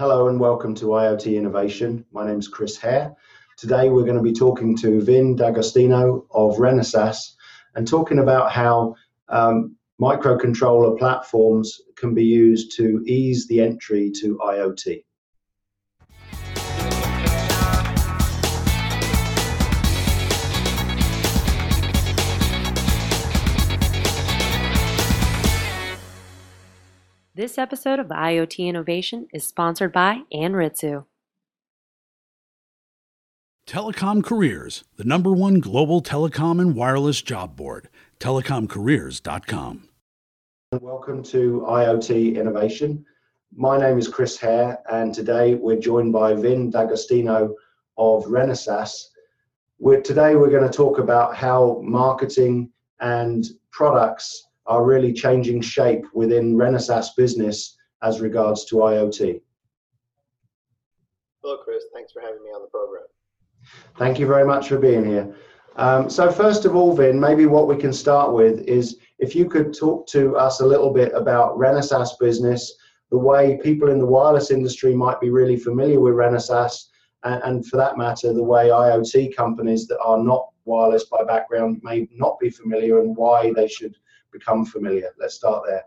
Hello 0.00 0.28
and 0.28 0.40
welcome 0.40 0.74
to 0.76 0.86
IoT 0.86 1.36
Innovation. 1.36 2.06
My 2.10 2.26
name 2.26 2.38
is 2.38 2.48
Chris 2.48 2.78
Hare. 2.78 3.14
Today 3.58 3.90
we're 3.90 4.06
going 4.06 4.16
to 4.16 4.22
be 4.22 4.32
talking 4.32 4.74
to 4.78 5.02
Vin 5.02 5.36
D'Agostino 5.36 6.24
of 6.30 6.56
Renesas 6.56 7.34
and 7.74 7.86
talking 7.86 8.18
about 8.18 8.50
how 8.50 8.94
um, 9.28 9.76
microcontroller 10.00 10.98
platforms 10.98 11.82
can 11.96 12.14
be 12.14 12.24
used 12.24 12.74
to 12.78 13.04
ease 13.04 13.46
the 13.46 13.60
entry 13.60 14.10
to 14.22 14.38
IoT. 14.38 15.04
This 27.40 27.56
episode 27.56 27.98
of 27.98 28.08
IoT 28.08 28.66
Innovation 28.66 29.26
is 29.32 29.46
sponsored 29.46 29.94
by 29.94 30.24
Anritsu. 30.30 31.06
Telecom 33.66 34.22
Careers, 34.22 34.84
the 34.98 35.04
number 35.04 35.32
one 35.32 35.58
global 35.58 36.02
telecom 36.02 36.60
and 36.60 36.76
wireless 36.76 37.22
job 37.22 37.56
board, 37.56 37.88
telecomcareers.com. 38.18 39.88
Welcome 40.82 41.22
to 41.22 41.64
IoT 41.66 42.36
Innovation. 42.36 43.06
My 43.56 43.78
name 43.78 43.98
is 43.98 44.06
Chris 44.06 44.36
Hare, 44.36 44.78
and 44.92 45.14
today 45.14 45.54
we're 45.54 45.80
joined 45.80 46.12
by 46.12 46.34
Vin 46.34 46.68
D'Agostino 46.68 47.54
of 47.96 48.24
Renesas. 48.26 49.06
We're, 49.78 50.02
today 50.02 50.34
we're 50.34 50.50
going 50.50 50.70
to 50.70 50.76
talk 50.76 50.98
about 50.98 51.34
how 51.34 51.80
marketing 51.82 52.70
and 53.00 53.46
products 53.72 54.49
are 54.66 54.84
really 54.84 55.12
changing 55.12 55.60
shape 55.60 56.04
within 56.14 56.56
Renesas 56.56 57.08
business 57.16 57.76
as 58.02 58.20
regards 58.20 58.64
to 58.66 58.76
IoT. 58.76 59.40
Hello, 61.42 61.58
Chris. 61.64 61.84
Thanks 61.94 62.12
for 62.12 62.20
having 62.20 62.42
me 62.42 62.50
on 62.50 62.62
the 62.62 62.68
program. 62.68 63.04
Thank 63.98 64.18
you 64.18 64.26
very 64.26 64.44
much 64.44 64.68
for 64.68 64.78
being 64.78 65.04
here. 65.04 65.34
Um, 65.76 66.10
so, 66.10 66.30
first 66.30 66.64
of 66.64 66.74
all, 66.74 66.94
Vin, 66.94 67.18
maybe 67.18 67.46
what 67.46 67.68
we 67.68 67.76
can 67.76 67.92
start 67.92 68.32
with 68.32 68.60
is 68.62 68.98
if 69.18 69.34
you 69.34 69.48
could 69.48 69.72
talk 69.72 70.06
to 70.08 70.36
us 70.36 70.60
a 70.60 70.66
little 70.66 70.92
bit 70.92 71.12
about 71.14 71.56
Renesas 71.56 72.10
business, 72.18 72.74
the 73.10 73.18
way 73.18 73.58
people 73.62 73.90
in 73.90 73.98
the 73.98 74.06
wireless 74.06 74.50
industry 74.50 74.94
might 74.94 75.20
be 75.20 75.30
really 75.30 75.56
familiar 75.56 76.00
with 76.00 76.14
Renesas, 76.14 76.88
and, 77.24 77.42
and 77.44 77.66
for 77.66 77.76
that 77.76 77.98
matter, 77.98 78.32
the 78.32 78.42
way 78.42 78.68
IoT 78.68 79.34
companies 79.34 79.86
that 79.88 80.00
are 80.00 80.18
not 80.18 80.48
wireless 80.64 81.04
by 81.04 81.24
background 81.24 81.80
may 81.82 82.08
not 82.12 82.38
be 82.38 82.50
familiar 82.50 83.00
and 83.00 83.16
why 83.16 83.52
they 83.54 83.68
should 83.68 83.96
become 84.32 84.64
familiar? 84.64 85.10
Let's 85.18 85.34
start 85.34 85.64
there. 85.66 85.84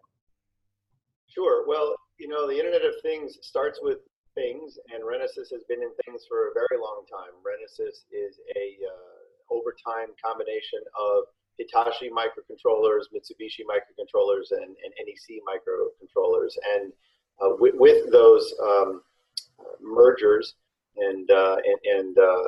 Sure. 1.27 1.67
Well, 1.67 1.95
you 2.19 2.27
know, 2.27 2.47
the 2.47 2.57
Internet 2.57 2.85
of 2.85 2.93
Things 3.01 3.37
starts 3.41 3.79
with 3.81 3.99
things, 4.35 4.77
and 4.93 5.03
Renesas 5.03 5.49
has 5.51 5.63
been 5.67 5.81
in 5.81 5.91
things 6.05 6.25
for 6.27 6.49
a 6.49 6.53
very 6.53 6.79
long 6.81 7.05
time. 7.09 7.33
Renesas 7.41 8.05
is 8.11 8.39
a 8.55 8.77
uh, 8.85 9.55
over 9.55 9.75
time 9.85 10.09
combination 10.23 10.79
of 10.99 11.25
Hitachi 11.57 12.09
microcontrollers, 12.09 13.09
Mitsubishi 13.13 13.61
microcontrollers, 13.69 14.51
and, 14.51 14.63
and 14.63 14.93
NEC 15.05 15.41
microcontrollers. 15.45 16.53
And 16.75 16.93
uh, 17.41 17.55
with, 17.59 17.75
with, 17.75 18.11
those 18.11 18.53
um, 18.61 19.01
mergers 19.81 20.55
and, 20.97 21.29
uh, 21.29 21.57
and, 21.65 21.97
and 21.97 22.17
uh, 22.17 22.43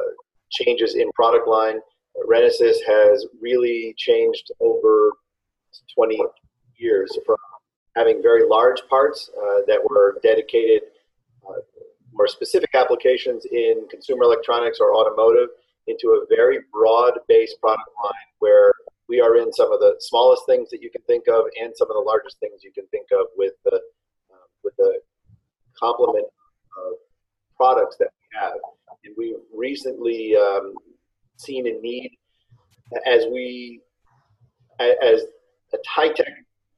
changes 0.51 0.95
in 0.95 1.11
product 1.13 1.47
line, 1.47 1.79
Renesas 2.27 2.77
has 2.87 3.25
really 3.41 3.93
changed 3.97 4.51
over 4.59 5.11
20 5.93 6.19
years 6.77 7.17
from 7.25 7.37
having 7.95 8.21
very 8.21 8.47
large 8.47 8.81
parts 8.89 9.29
uh, 9.37 9.61
that 9.67 9.79
were 9.83 10.19
dedicated 10.21 10.81
uh, 11.47 11.53
more 12.13 12.27
specific 12.27 12.69
applications 12.73 13.45
in 13.45 13.85
consumer 13.89 14.23
electronics 14.23 14.79
or 14.79 14.95
automotive 14.95 15.49
into 15.87 16.09
a 16.09 16.35
very 16.35 16.59
broad-based 16.71 17.59
product 17.59 17.89
line 18.03 18.29
where 18.39 18.73
we 19.07 19.21
are 19.21 19.37
in 19.37 19.53
some 19.53 19.71
of 19.71 19.79
the 19.79 19.95
smallest 19.99 20.43
things 20.47 20.69
that 20.71 20.81
you 20.81 20.89
can 20.89 21.01
think 21.03 21.25
of 21.27 21.45
and 21.61 21.73
some 21.75 21.89
of 21.89 21.95
the 21.95 22.01
largest 22.01 22.39
things 22.39 22.63
you 22.63 22.71
can 22.71 22.87
think 22.87 23.07
of 23.11 23.27
with 23.37 23.53
the 23.65 23.75
uh, 23.75 24.47
with 24.63 24.75
the 24.77 24.99
complement 25.79 26.25
of 26.25 26.93
products 27.55 27.97
that 27.97 28.09
we 28.19 28.39
have. 28.39 28.53
And 29.03 29.13
we've 29.17 29.35
recently 29.53 30.35
um, 30.35 30.73
seen 31.37 31.67
a 31.67 31.79
need 31.81 32.17
as 33.05 33.25
we 33.31 33.81
as 34.79 35.21
a 35.73 35.77
high 35.87 36.11
tech 36.11 36.27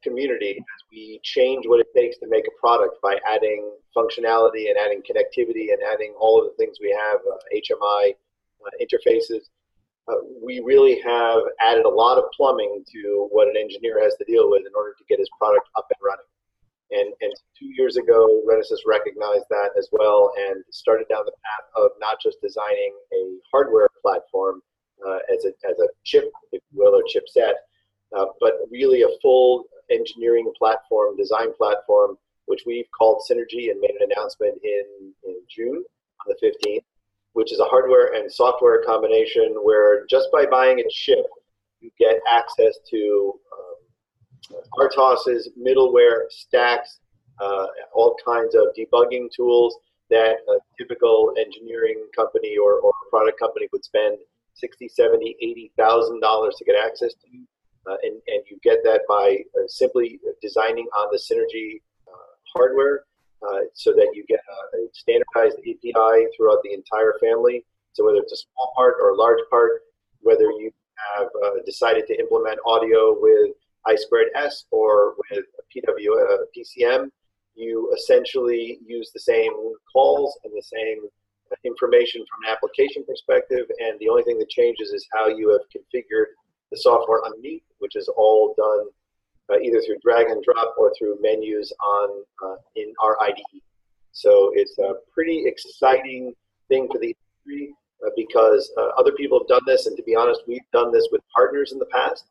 community 0.04 0.52
as 0.58 0.82
we 0.92 1.20
change 1.24 1.66
what 1.66 1.80
it 1.80 1.88
takes 1.96 2.18
to 2.20 2.28
make 2.30 2.46
a 2.48 2.60
product 2.60 2.96
by 3.02 3.18
adding 3.28 3.72
functionality 3.96 4.70
and 4.70 4.78
adding 4.78 5.02
connectivity 5.02 5.74
and 5.74 5.80
adding 5.92 6.14
all 6.20 6.40
of 6.40 6.46
the 6.46 6.56
things 6.58 6.78
we 6.82 6.92
have, 6.92 7.20
uh, 7.20 7.38
HMI 7.54 8.12
uh, 8.66 8.70
interfaces. 8.82 9.50
Uh, 10.08 10.24
we 10.42 10.62
really 10.64 11.02
have 11.02 11.40
added 11.62 11.86
a 11.86 11.90
lot 11.90 12.18
of 12.18 12.24
plumbing 12.36 12.84
to 12.92 13.28
what 13.32 13.48
an 13.48 13.58
engineer 13.58 14.02
has 14.02 14.16
to 14.16 14.26
deal 14.26 14.50
with 14.50 14.62
in 14.62 14.72
order 14.76 14.96
to 14.98 15.04
get 15.10 15.20
his 15.20 15.30
product 15.38 15.68
up 15.76 15.86
and 15.90 16.00
running. 16.02 16.26
And, 16.90 17.14
and 17.20 17.34
two 17.60 17.68
years 17.76 17.98
ago, 17.98 18.42
Renesas 18.48 18.80
recognized 18.86 19.44
that 19.50 19.72
as 19.78 19.90
well 19.92 20.32
and 20.48 20.64
started 20.72 21.08
down 21.10 21.26
the 21.26 21.34
path 21.44 21.68
of 21.76 21.92
not 22.00 22.22
just 22.22 22.38
designing 22.42 22.96
a 23.12 23.38
hardware 23.52 23.90
platform 24.02 24.62
uh, 25.06 25.20
as, 25.34 25.44
a, 25.44 25.52
as 25.70 25.78
a 25.80 25.88
chip, 26.06 26.32
if 26.54 26.62
you 26.72 26.80
will, 26.80 26.96
or 26.96 27.04
chipset, 27.04 27.54
uh, 28.16 28.26
but 28.40 28.54
really 28.70 29.02
a 29.02 29.20
full 29.22 29.66
engineering 29.92 30.52
platform, 30.58 31.16
design 31.16 31.54
platform, 31.58 32.18
which 32.46 32.64
we've 32.66 32.86
called 32.98 33.24
Synergy 33.30 33.72
and 33.72 33.80
made 33.80 33.96
an 34.00 34.10
announcement 34.12 34.58
in, 34.64 35.14
in 35.26 35.36
June 35.50 35.84
on 36.26 36.28
the 36.28 36.48
15th, 36.48 36.84
which 37.34 37.52
is 37.52 37.60
a 37.60 37.66
hardware 37.66 38.14
and 38.14 38.32
software 38.32 38.84
combination 38.84 39.56
where 39.64 40.06
just 40.10 40.30
by 40.32 40.46
buying 40.46 40.80
a 40.80 40.84
chip, 40.90 41.26
you 41.80 41.92
get 42.00 42.20
access 42.30 42.76
to 42.90 43.34
um, 43.54 44.62
RTOSes, 44.80 45.48
middleware, 45.60 46.30
stacks, 46.30 47.00
uh, 47.42 47.68
all 47.94 48.16
kinds 48.26 48.56
of 48.56 48.68
debugging 48.78 49.28
tools 49.36 49.78
that 50.10 50.38
a 50.50 50.58
typical 50.78 51.34
engineering 51.38 52.08
company 52.16 52.58
or, 52.58 52.80
or 52.80 52.94
product 53.10 53.40
company 53.40 53.68
would 53.72 53.84
spend 53.84 54.18
60, 54.56 54.88
70, 54.88 55.36
80,000 55.42 56.20
dollars 56.20 56.56
to 56.58 56.66
get 56.66 56.76
access 56.76 57.14
to 57.14 57.28
and, 58.04 58.22
and 58.28 58.44
you 58.50 58.58
get 58.64 58.80
that 58.84 59.02
by 59.08 59.38
uh, 59.56 59.68
simply 59.68 60.20
designing 60.42 60.88
on 60.96 61.08
the 61.12 61.18
Synergy 61.18 61.82
uh, 62.08 62.34
hardware 62.54 63.04
so 63.74 63.92
that 63.94 64.10
you 64.14 64.26
get 64.28 64.40
a, 64.40 64.78
standardized 64.94 65.58
API 65.60 66.28
throughout 66.36 66.60
the 66.64 66.74
entire 66.74 67.14
family. 67.22 67.64
So 67.94 68.06
whether 68.06 68.18
it's 68.18 68.34
a 68.34 68.38
small 68.38 68.74
part 68.76 68.96
or 69.02 69.12
a 69.12 69.16
large 69.16 69.40
part, 69.50 69.84
whether 70.22 70.46
you 70.46 70.72
have 71.16 71.28
decided 71.66 72.08
to 72.08 72.20
implement 72.20 72.60
audio 72.66 73.16
with 73.20 73.52
I 73.86 73.96
squared 73.96 74.28
S 74.36 74.66
or 74.72 75.16
with 75.30 75.46
PW, 75.74 76.38
PCM, 76.58 77.10
you 77.56 77.92
essentially 77.96 78.80
use 78.86 79.12
the 79.14 79.20
same 79.20 79.52
calls 79.94 80.38
and 80.44 80.54
the 80.54 80.62
same 80.62 81.08
information 81.64 82.26
from 82.30 82.44
an 82.46 82.56
application 82.56 83.04
perspective, 83.08 83.66
and 83.80 84.00
the 84.00 84.10
only 84.10 84.24
thing 84.24 84.38
that 84.40 84.50
changes 84.50 84.90
is 84.90 85.08
how 85.14 85.28
you 85.28 85.50
have 85.50 85.62
configured 85.74 86.36
the 86.72 86.78
software 86.78 87.24
underneath, 87.26 87.64
which 87.80 87.96
is 87.96 88.10
all 88.18 88.54
done 88.58 88.88
uh, 89.50 89.60
either 89.60 89.82
through 89.82 89.98
drag 90.04 90.28
and 90.28 90.44
drop 90.44 90.76
or 90.78 90.94
through 90.98 91.18
menus 91.22 91.72
on 91.80 92.24
uh, 92.46 92.56
in 92.76 92.94
our 93.02 93.18
IDE. 93.22 93.62
So 94.12 94.52
it's 94.56 94.78
a 94.80 94.96
pretty 95.14 95.44
exciting 95.46 96.34
thing 96.70 96.88
for 96.92 97.00
the 97.00 97.16
industry 97.46 97.76
uh, 98.06 98.10
because 98.16 98.72
uh, 98.78 98.90
other 98.98 99.12
people 99.14 99.40
have 99.40 99.48
done 99.48 99.62
this, 99.66 99.86
and 99.86 99.96
to 99.96 100.04
be 100.04 100.16
honest, 100.16 100.42
we've 100.48 100.70
done 100.74 100.92
this 100.92 101.08
with 101.12 101.22
partners 101.34 101.72
in 101.72 101.80
the 101.80 101.86
past. 101.86 102.26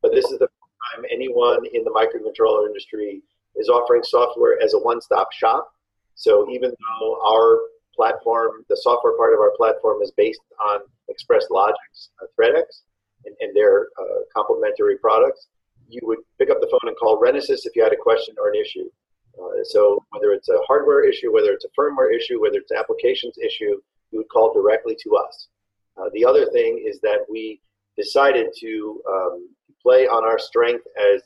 But 0.00 0.12
this 0.12 0.24
is 0.26 0.38
the 0.38 0.46
first 0.46 0.94
time 0.94 1.04
anyone 1.12 1.64
in 1.72 1.84
the 1.84 1.90
microcontroller 1.90 2.66
industry 2.66 3.22
is 3.56 3.68
offering 3.68 4.02
software 4.02 4.60
as 4.62 4.74
a 4.74 4.78
one-stop 4.78 5.32
shop. 5.32 5.70
So 6.14 6.48
even 6.50 6.70
though 6.70 7.20
our 7.24 7.58
platform, 7.94 8.64
the 8.68 8.76
software 8.76 9.16
part 9.16 9.34
of 9.34 9.40
our 9.40 9.52
platform, 9.56 10.02
is 10.02 10.10
based 10.16 10.40
on 10.60 10.80
Express 11.08 11.46
Logic's 11.50 12.10
uh, 12.22 12.26
ThreadX, 12.38 12.82
and, 13.26 13.34
and 13.40 13.54
their 13.54 13.88
uh, 14.00 14.20
complementary 14.34 14.98
products, 14.98 15.48
you 15.88 16.00
would 16.04 16.18
pick 16.38 16.50
up 16.50 16.60
the 16.60 16.68
phone 16.70 16.88
and 16.88 16.96
call 16.96 17.20
Renesas 17.20 17.64
if 17.64 17.76
you 17.76 17.82
had 17.82 17.92
a 17.92 17.96
question 17.96 18.34
or 18.38 18.48
an 18.48 18.56
issue. 18.56 18.88
Uh, 19.38 19.64
so 19.64 20.04
whether 20.10 20.32
it's 20.32 20.48
a 20.48 20.58
hardware 20.66 21.08
issue, 21.08 21.32
whether 21.32 21.52
it's 21.52 21.64
a 21.64 21.80
firmware 21.80 22.14
issue, 22.14 22.40
whether 22.40 22.58
it's 22.58 22.72
applications 22.72 23.36
issue, 23.38 23.80
you 24.10 24.18
would 24.18 24.28
call 24.28 24.52
directly 24.52 24.96
to 25.02 25.16
us. 25.16 25.48
Uh, 25.96 26.08
the 26.14 26.24
other 26.24 26.46
thing 26.46 26.82
is 26.86 27.00
that 27.00 27.20
we 27.30 27.60
decided 27.96 28.46
to 28.58 29.02
um, 29.08 29.48
play 29.82 30.06
on 30.06 30.24
our 30.24 30.38
strength 30.38 30.84
as 30.98 31.22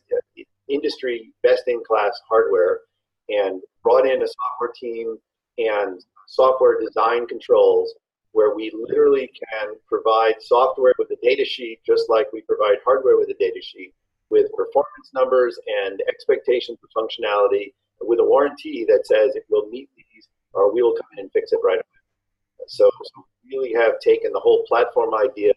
industry 0.69 1.32
best-in-class 1.43 2.12
hardware 2.28 2.81
and 3.28 3.60
brought 3.82 4.06
in 4.06 4.22
a 4.22 4.26
software 4.26 4.72
team 4.75 5.16
and 5.58 6.04
software 6.26 6.81
design 6.81 7.26
controls 7.26 7.94
where 8.36 8.54
we 8.54 8.70
literally 8.74 9.30
can 9.50 9.68
provide 9.88 10.34
software 10.40 10.92
with 10.98 11.10
a 11.10 11.16
data 11.22 11.42
sheet, 11.42 11.80
just 11.86 12.10
like 12.10 12.30
we 12.34 12.42
provide 12.42 12.76
hardware 12.84 13.16
with 13.16 13.30
a 13.30 13.34
data 13.40 13.62
sheet, 13.62 13.94
with 14.28 14.52
performance 14.52 15.08
numbers 15.14 15.58
and 15.86 16.02
expectations 16.06 16.76
of 16.84 16.90
functionality, 16.92 17.72
with 18.02 18.20
a 18.20 18.24
warranty 18.24 18.84
that 18.86 19.06
says 19.06 19.34
it 19.34 19.46
will 19.48 19.66
meet 19.70 19.88
these 19.96 20.28
or 20.52 20.70
we 20.70 20.82
will 20.82 20.94
come 20.94 21.08
in 21.16 21.20
and 21.20 21.32
fix 21.32 21.52
it 21.52 21.60
right 21.64 21.76
away. 21.78 22.66
So, 22.66 22.90
so 22.90 23.24
really 23.50 23.72
have 23.72 24.00
taken 24.00 24.32
the 24.34 24.40
whole 24.40 24.66
platform 24.68 25.14
idea 25.14 25.52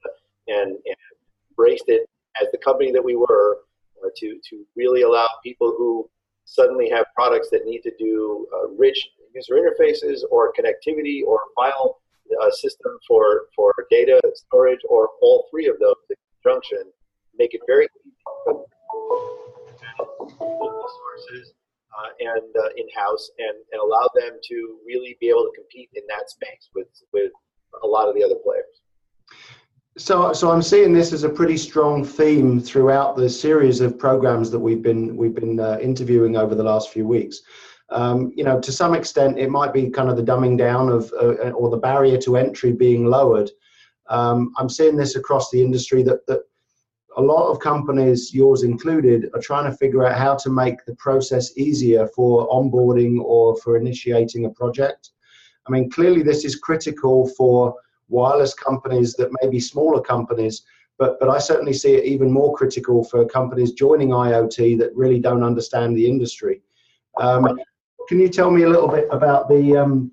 and, 0.48 0.72
and 0.72 0.96
embraced 1.50 1.86
it 1.88 2.08
as 2.42 2.48
the 2.54 2.60
company 2.60 2.94
that 2.94 3.04
we 3.04 3.18
were 3.18 3.58
uh, 4.06 4.10
to, 4.16 4.40
to 4.50 4.66
really 4.78 5.02
allow 5.02 5.28
people 5.44 5.76
who 5.78 6.10
suddenly 6.46 6.90
have 6.90 7.08
products 7.14 7.50
that 7.50 7.66
need 7.66 7.82
to 7.82 7.92
do 8.00 8.48
uh, 8.56 8.70
rich 8.70 9.10
user 9.36 9.56
interfaces 9.56 10.22
or 10.32 10.54
connectivity 10.54 11.24
or 11.26 11.40
file 11.56 11.99
uh, 12.42 12.52
system 12.52 12.92
for, 13.08 13.48
for 13.56 13.74
data 13.90 14.20
storage 14.36 14.80
or 14.90 15.10
all 15.22 15.48
three 15.52 15.68
of 15.68 15.80
those 15.80 15.96
in 16.10 16.16
conjunction, 16.44 16.84
make 17.38 17.54
it 17.54 17.62
very 17.68 17.86
easy 17.86 18.16
sources 20.38 21.54
uh, 21.98 22.10
and 22.20 22.56
uh, 22.56 22.70
in-house 22.78 23.30
and, 23.40 23.58
and 23.72 23.82
allow 23.82 24.08
them 24.16 24.40
to 24.44 24.78
really 24.86 25.18
be 25.20 25.30
able 25.30 25.44
to 25.44 25.52
compete 25.56 25.90
in 25.96 26.04
that 26.08 26.30
space 26.30 26.70
with, 26.76 26.88
with 27.14 27.32
a 27.84 27.88
lot 27.88 28.08
of 28.08 28.16
the 28.16 28.24
other 28.24 28.36
players. 28.44 28.82
So, 29.98 30.32
so 30.32 30.50
I'm 30.50 30.62
seeing 30.62 30.94
this 30.94 31.12
as 31.12 31.24
a 31.24 31.30
pretty 31.30 31.58
strong 31.58 32.06
theme 32.06 32.62
throughout 32.62 33.18
the 33.18 33.30
series 33.30 33.82
of 33.82 34.00
programs 34.00 34.50
that 34.52 34.60
we've 34.60 34.82
been 34.82 35.18
we've 35.18 35.36
been 35.36 35.60
uh, 35.60 35.78
interviewing 35.82 36.38
over 36.38 36.56
the 36.56 36.64
last 36.64 36.90
few 36.90 37.06
weeks. 37.06 37.42
Um, 37.92 38.32
you 38.36 38.44
know, 38.44 38.60
to 38.60 38.72
some 38.72 38.94
extent, 38.94 39.40
it 39.40 39.50
might 39.50 39.74
be 39.74 39.90
kind 39.90 40.10
of 40.10 40.16
the 40.18 40.24
dumbing 40.24 40.58
down 40.58 40.90
of 40.90 41.12
uh, 41.14 41.52
or 41.52 41.70
the 41.70 41.78
barrier 41.78 42.18
to 42.20 42.38
entry 42.38 42.72
being 42.72 43.06
lowered. 43.06 43.50
Um, 44.10 44.54
I'm 44.58 44.70
seeing 44.70 44.96
this 44.96 45.16
across 45.16 45.50
the 45.50 45.62
industry 45.62 46.04
that 46.04 46.26
that 46.28 46.42
a 47.18 47.22
lot 47.22 47.50
of 47.50 47.60
companies, 47.60 48.34
yours 48.34 48.64
included, 48.64 49.30
are 49.34 49.42
trying 49.42 49.70
to 49.70 49.78
figure 49.78 50.06
out 50.06 50.18
how 50.18 50.36
to 50.36 50.50
make 50.50 50.86
the 50.86 50.96
process 50.96 51.58
easier 51.58 52.08
for 52.16 52.48
onboarding 52.50 53.20
or 53.22 53.58
for 53.58 53.78
initiating 53.78 54.46
a 54.46 54.50
project. 54.50 55.12
I 55.68 55.72
mean, 55.72 55.90
clearly, 55.90 56.24
this 56.24 56.46
is 56.46 56.56
critical 56.56 57.28
for 57.30 57.76
wireless 58.08 58.54
companies 58.54 59.14
that 59.16 59.32
may 59.42 59.50
be 59.50 59.60
smaller 59.60 60.02
companies, 60.02 60.64
but, 60.98 61.20
but 61.20 61.30
I 61.30 61.40
certainly 61.40 61.74
see 61.74 61.94
it 61.94 62.06
even 62.06 62.32
more 62.32 62.56
critical 62.56 63.04
for 63.04 63.26
companies 63.26 63.74
joining 63.74 64.10
IoT 64.10 64.78
that 64.80 64.96
really 64.96 65.20
don't 65.20 65.44
understand 65.44 65.96
the 65.96 66.08
industry. 66.08 66.62
Um, 67.20 67.60
can 68.10 68.20
you 68.20 68.28
tell 68.28 68.50
me 68.50 68.64
a 68.64 68.70
little 68.70 68.88
bit 68.88 69.08
about 69.12 69.48
the 69.48 69.78
um, 69.78 70.12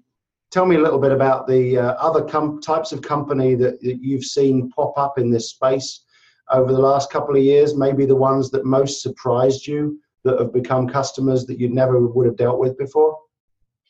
tell 0.51 0.67
me 0.67 0.77
a 0.77 0.79
little 0.79 0.99
bit 0.99 1.13
about 1.13 1.49
the 1.49 1.79
uh, 1.79 1.93
other 1.95 2.23
com- 2.23 2.61
types 2.61 2.93
of 2.93 3.01
company 3.01 3.55
that, 3.55 3.81
that 3.81 4.03
you've 4.03 4.25
seen 4.25 4.69
pop 4.69 4.93
up 4.99 5.19
in 5.19 5.31
this 5.31 5.49
space 5.49 6.05
over 6.53 6.73
the 6.73 6.79
last 6.79 7.11
couple 7.11 7.35
of 7.35 7.43
years? 7.43 7.75
Maybe 7.75 8.05
the 8.05 8.15
ones 8.15 8.51
that 8.51 8.67
most 8.67 9.01
surprised 9.01 9.67
you 9.67 9.99
that 10.25 10.39
have 10.39 10.53
become 10.53 10.87
customers 10.87 11.47
that 11.47 11.59
you 11.59 11.71
never 11.71 12.07
would 12.07 12.27
have 12.27 12.37
dealt 12.37 12.59
with 12.59 12.77
before. 12.77 13.17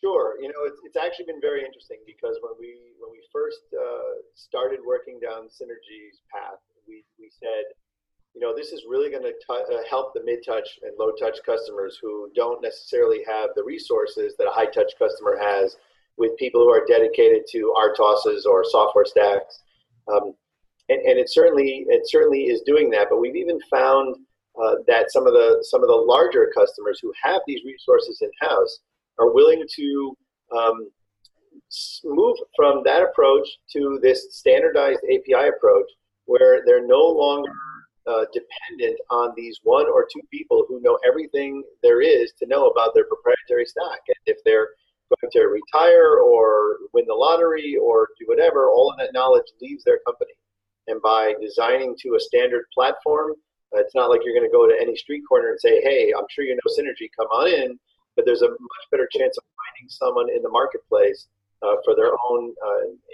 Sure. 0.00 0.38
You 0.40 0.48
know, 0.54 0.62
it's, 0.62 0.78
it's 0.84 0.96
actually 0.96 1.26
been 1.26 1.40
very 1.40 1.64
interesting 1.64 1.98
because 2.06 2.38
when 2.42 2.52
we 2.60 2.94
when 3.02 3.10
we 3.10 3.26
first 3.32 3.66
uh, 3.74 4.22
started 4.34 4.78
working 4.86 5.18
down 5.18 5.48
Synergy's 5.48 6.22
path, 6.32 6.62
we, 6.86 7.04
we 7.18 7.28
said, 7.28 7.64
you 8.36 8.42
know, 8.42 8.54
this 8.54 8.70
is 8.70 8.84
really 8.86 9.10
going 9.10 9.22
to 9.22 9.32
uh, 9.50 9.82
help 9.88 10.12
the 10.12 10.22
mid-touch 10.22 10.68
and 10.82 10.92
low-touch 10.98 11.38
customers 11.46 11.98
who 12.02 12.30
don't 12.36 12.60
necessarily 12.60 13.20
have 13.26 13.48
the 13.56 13.64
resources 13.64 14.34
that 14.36 14.46
a 14.46 14.50
high-touch 14.50 14.92
customer 14.98 15.38
has 15.40 15.74
with 16.18 16.36
people 16.36 16.60
who 16.60 16.68
are 16.68 16.84
dedicated 16.86 17.44
to 17.50 17.74
RTOSes 17.74 18.44
or 18.44 18.62
software 18.62 19.06
stacks. 19.06 19.62
Um, 20.12 20.34
and, 20.90 21.00
and 21.00 21.18
it 21.18 21.30
certainly 21.30 21.86
it 21.88 22.02
certainly 22.04 22.44
is 22.44 22.60
doing 22.66 22.90
that. 22.90 23.06
But 23.08 23.20
we've 23.20 23.36
even 23.36 23.58
found 23.70 24.16
uh, 24.62 24.74
that 24.86 25.10
some 25.10 25.26
of 25.26 25.32
the 25.32 25.64
some 25.68 25.82
of 25.82 25.88
the 25.88 25.94
larger 25.94 26.52
customers 26.54 27.00
who 27.02 27.12
have 27.22 27.40
these 27.46 27.64
resources 27.64 28.20
in 28.20 28.30
house 28.40 28.80
are 29.18 29.32
willing 29.32 29.64
to 29.76 30.16
um, 30.54 30.90
move 32.04 32.36
from 32.54 32.82
that 32.84 33.02
approach 33.02 33.48
to 33.72 33.98
this 34.02 34.28
standardized 34.30 35.00
API 35.04 35.48
approach, 35.48 35.86
where 36.26 36.62
they're 36.66 36.86
no 36.86 37.02
longer 37.02 37.50
uh, 38.06 38.24
dependent 38.32 38.98
on 39.10 39.32
these 39.36 39.58
one 39.62 39.86
or 39.86 40.06
two 40.12 40.22
people 40.30 40.64
who 40.68 40.80
know 40.80 40.98
everything 41.06 41.62
there 41.82 42.00
is 42.00 42.32
to 42.38 42.46
know 42.46 42.68
about 42.68 42.94
their 42.94 43.06
proprietary 43.06 43.66
stack. 43.66 44.00
And 44.08 44.16
if 44.26 44.38
they're 44.44 44.70
going 45.10 45.30
to 45.32 45.46
retire 45.46 46.18
or 46.18 46.78
win 46.92 47.04
the 47.06 47.14
lottery 47.14 47.76
or 47.76 48.08
do 48.18 48.26
whatever, 48.26 48.70
all 48.70 48.90
of 48.90 48.98
that 48.98 49.12
knowledge 49.12 49.46
leaves 49.60 49.84
their 49.84 50.00
company. 50.06 50.32
And 50.88 51.02
by 51.02 51.34
designing 51.40 51.96
to 52.00 52.14
a 52.14 52.20
standard 52.20 52.64
platform, 52.72 53.32
uh, 53.74 53.80
it's 53.80 53.94
not 53.94 54.10
like 54.10 54.20
you're 54.24 54.34
going 54.34 54.48
to 54.48 54.56
go 54.56 54.68
to 54.68 54.80
any 54.80 54.96
street 54.96 55.22
corner 55.28 55.50
and 55.50 55.60
say, 55.60 55.80
hey, 55.82 56.12
I'm 56.16 56.26
sure 56.30 56.44
you 56.44 56.54
know 56.54 56.70
Synergy, 56.78 57.08
come 57.16 57.26
on 57.28 57.48
in. 57.48 57.78
But 58.14 58.24
there's 58.24 58.42
a 58.42 58.48
much 58.48 58.86
better 58.90 59.08
chance 59.12 59.36
of 59.36 59.44
finding 59.44 59.90
someone 59.90 60.30
in 60.30 60.42
the 60.42 60.48
marketplace 60.48 61.26
uh, 61.62 61.76
for 61.84 61.94
their 61.96 62.12
own 62.30 62.54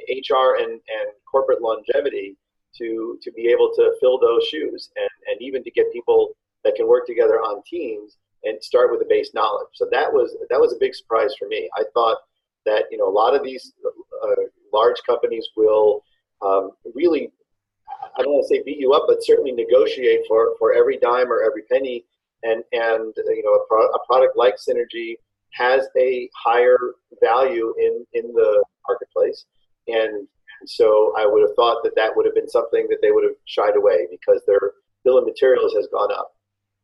HR 0.08 0.56
uh, 0.56 0.62
and, 0.62 0.72
and 0.72 1.08
corporate 1.30 1.62
longevity 1.62 2.36
to, 2.78 3.18
to 3.22 3.32
be 3.32 3.48
able 3.48 3.72
to 3.76 3.94
fill 4.00 4.18
those 4.18 4.44
shoes 4.46 4.90
and, 4.96 5.08
and 5.28 5.42
even 5.42 5.62
to 5.64 5.70
get 5.70 5.92
people 5.92 6.32
that 6.64 6.74
can 6.74 6.88
work 6.88 7.06
together 7.06 7.36
on 7.40 7.62
teams 7.68 8.18
and 8.44 8.62
start 8.62 8.90
with 8.90 9.00
a 9.02 9.08
base 9.08 9.30
knowledge. 9.34 9.68
So 9.74 9.86
that 9.92 10.12
was 10.12 10.36
that 10.50 10.60
was 10.60 10.72
a 10.72 10.76
big 10.80 10.94
surprise 10.94 11.32
for 11.38 11.46
me. 11.46 11.70
I 11.76 11.84
thought 11.94 12.18
that 12.66 12.84
you 12.90 12.98
know 12.98 13.08
a 13.08 13.10
lot 13.10 13.34
of 13.34 13.44
these 13.44 13.72
uh, 14.24 14.42
large 14.72 15.00
companies 15.06 15.48
will 15.56 16.02
um, 16.40 16.72
really 16.94 17.30
I 18.18 18.22
don't 18.22 18.32
want 18.32 18.46
to 18.48 18.54
say 18.54 18.62
beat 18.64 18.78
you 18.78 18.92
up, 18.92 19.04
but 19.06 19.24
certainly 19.24 19.52
negotiate 19.52 20.20
for, 20.28 20.54
for 20.58 20.72
every 20.74 20.98
dime 20.98 21.30
or 21.30 21.42
every 21.42 21.62
penny. 21.70 22.04
And, 22.42 22.62
and 22.72 23.14
you 23.16 23.42
know, 23.44 23.54
a, 23.54 23.66
pro- 23.68 23.88
a 23.88 24.06
product 24.06 24.36
like 24.36 24.56
Synergy 24.56 25.14
has 25.52 25.86
a 25.96 26.28
higher 26.34 26.78
value 27.22 27.74
in, 27.78 28.04
in 28.14 28.32
the 28.32 28.64
marketplace. 28.88 29.46
And, 29.86 30.10
and 30.10 30.26
so 30.66 31.12
I 31.18 31.26
would 31.26 31.42
have 31.42 31.54
thought 31.56 31.82
that 31.84 31.96
that 31.96 32.16
would 32.16 32.26
have 32.26 32.34
been 32.34 32.48
something 32.48 32.86
that 32.88 32.98
they 33.02 33.10
would 33.10 33.24
have 33.24 33.36
shied 33.44 33.76
away 33.76 34.06
because 34.10 34.42
their 34.46 34.72
bill 35.04 35.18
of 35.18 35.24
materials 35.24 35.74
has 35.74 35.88
gone 35.92 36.12
up. 36.12 36.32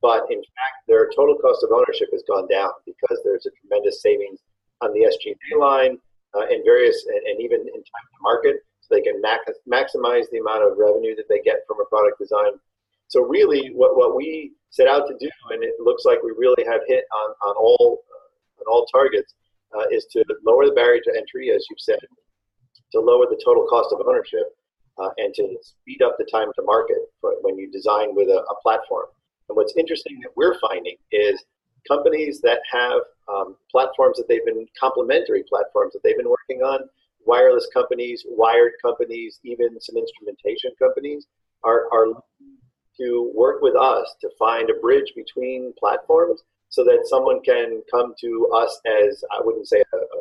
But 0.00 0.30
in 0.30 0.38
fact, 0.38 0.86
their 0.86 1.10
total 1.14 1.36
cost 1.36 1.64
of 1.64 1.70
ownership 1.72 2.08
has 2.12 2.22
gone 2.28 2.46
down 2.48 2.70
because 2.86 3.18
there's 3.24 3.46
a 3.46 3.54
tremendous 3.60 4.02
savings 4.02 4.38
on 4.80 4.92
the 4.92 5.10
SG&A 5.10 5.58
line 5.58 5.98
uh, 6.34 6.46
and 6.46 6.62
various, 6.64 7.04
and, 7.06 7.26
and 7.26 7.40
even 7.40 7.60
in 7.60 7.80
time 7.82 8.06
to 8.14 8.18
market 8.22 8.56
so 8.80 8.94
they 8.94 9.02
can 9.02 9.20
max, 9.20 9.50
maximize 9.66 10.24
the 10.30 10.38
amount 10.38 10.62
of 10.62 10.78
revenue 10.78 11.16
that 11.16 11.28
they 11.28 11.40
get 11.40 11.66
from 11.66 11.80
a 11.80 11.84
product 11.86 12.18
design. 12.18 12.52
So 13.08 13.22
really, 13.22 13.72
what, 13.74 13.96
what 13.96 14.14
we 14.14 14.52
set 14.70 14.86
out 14.86 15.08
to 15.08 15.16
do, 15.18 15.30
and 15.50 15.64
it 15.64 15.74
looks 15.80 16.04
like 16.04 16.22
we 16.22 16.32
really 16.36 16.64
have 16.64 16.80
hit 16.86 17.04
on, 17.12 17.30
on 17.42 17.56
all 17.56 18.02
uh, 18.06 18.60
on 18.60 18.66
all 18.70 18.86
targets, 18.86 19.34
uh, 19.76 19.84
is 19.90 20.06
to 20.12 20.24
lower 20.44 20.66
the 20.66 20.72
barrier 20.72 21.00
to 21.04 21.16
entry, 21.16 21.50
as 21.50 21.64
you've 21.70 21.80
said, 21.80 21.98
to 22.92 23.00
lower 23.00 23.26
the 23.26 23.40
total 23.44 23.66
cost 23.68 23.92
of 23.92 24.06
ownership, 24.06 24.54
uh, 24.98 25.10
and 25.18 25.34
to 25.34 25.56
speed 25.62 26.02
up 26.02 26.16
the 26.18 26.26
time 26.30 26.48
to 26.56 26.62
market 26.62 26.98
when 27.42 27.56
you 27.56 27.70
design 27.70 28.14
with 28.14 28.28
a, 28.28 28.42
a, 28.42 28.60
platform. 28.62 29.06
And 29.48 29.56
what's 29.56 29.74
interesting 29.76 30.18
that 30.22 30.30
we're 30.36 30.58
finding 30.58 30.96
is 31.12 31.44
companies 31.86 32.40
that 32.40 32.60
have 32.70 33.00
um, 33.32 33.56
platforms 33.70 34.16
that 34.18 34.26
they've 34.28 34.44
been 34.44 34.66
complementary 34.78 35.44
platforms 35.48 35.92
that 35.92 36.00
they've 36.02 36.16
been 36.16 36.28
working 36.28 36.62
on 36.62 36.80
wireless 37.24 37.68
companies, 37.72 38.24
wired 38.28 38.72
companies, 38.82 39.38
even 39.44 39.80
some 39.80 39.96
instrumentation 39.96 40.72
companies 40.78 41.26
are, 41.62 41.84
are 41.92 42.06
to 42.98 43.32
work 43.34 43.62
with 43.62 43.76
us 43.76 44.14
to 44.20 44.28
find 44.38 44.70
a 44.70 44.80
bridge 44.80 45.12
between 45.14 45.72
platforms 45.78 46.42
so 46.70 46.84
that 46.84 47.06
someone 47.06 47.40
can 47.42 47.82
come 47.90 48.14
to 48.20 48.50
us 48.54 48.80
as, 48.86 49.22
I 49.32 49.40
wouldn't 49.42 49.68
say 49.68 49.82
a, 49.92 49.96
a 49.96 50.20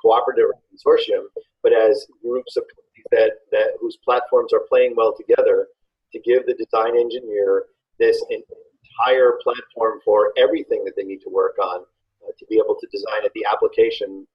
cooperative 0.00 0.46
consortium, 0.72 1.24
but 1.62 1.72
as 1.72 2.06
groups 2.22 2.56
of 2.56 2.64
that, 3.10 3.32
that 3.52 3.76
whose 3.80 3.98
platforms 4.04 4.52
are 4.52 4.62
playing 4.68 4.94
well 4.96 5.14
together 5.16 5.68
to 6.12 6.20
give 6.20 6.46
the 6.46 6.54
design 6.54 6.96
engineer 6.98 7.64
this 7.98 8.22
entire 8.30 9.38
platform 9.42 10.00
for 10.04 10.32
everything 10.36 10.84
that 10.84 10.94
they 10.96 11.04
need 11.04 11.20
to 11.20 11.30
work 11.30 11.56
on 11.62 11.80
uh, 11.80 12.32
to 12.38 12.46
be 12.48 12.56
able 12.56 12.76
to 12.80 12.86
design 12.90 13.24
at 13.24 13.32
the 13.34 13.44
application 13.50 14.26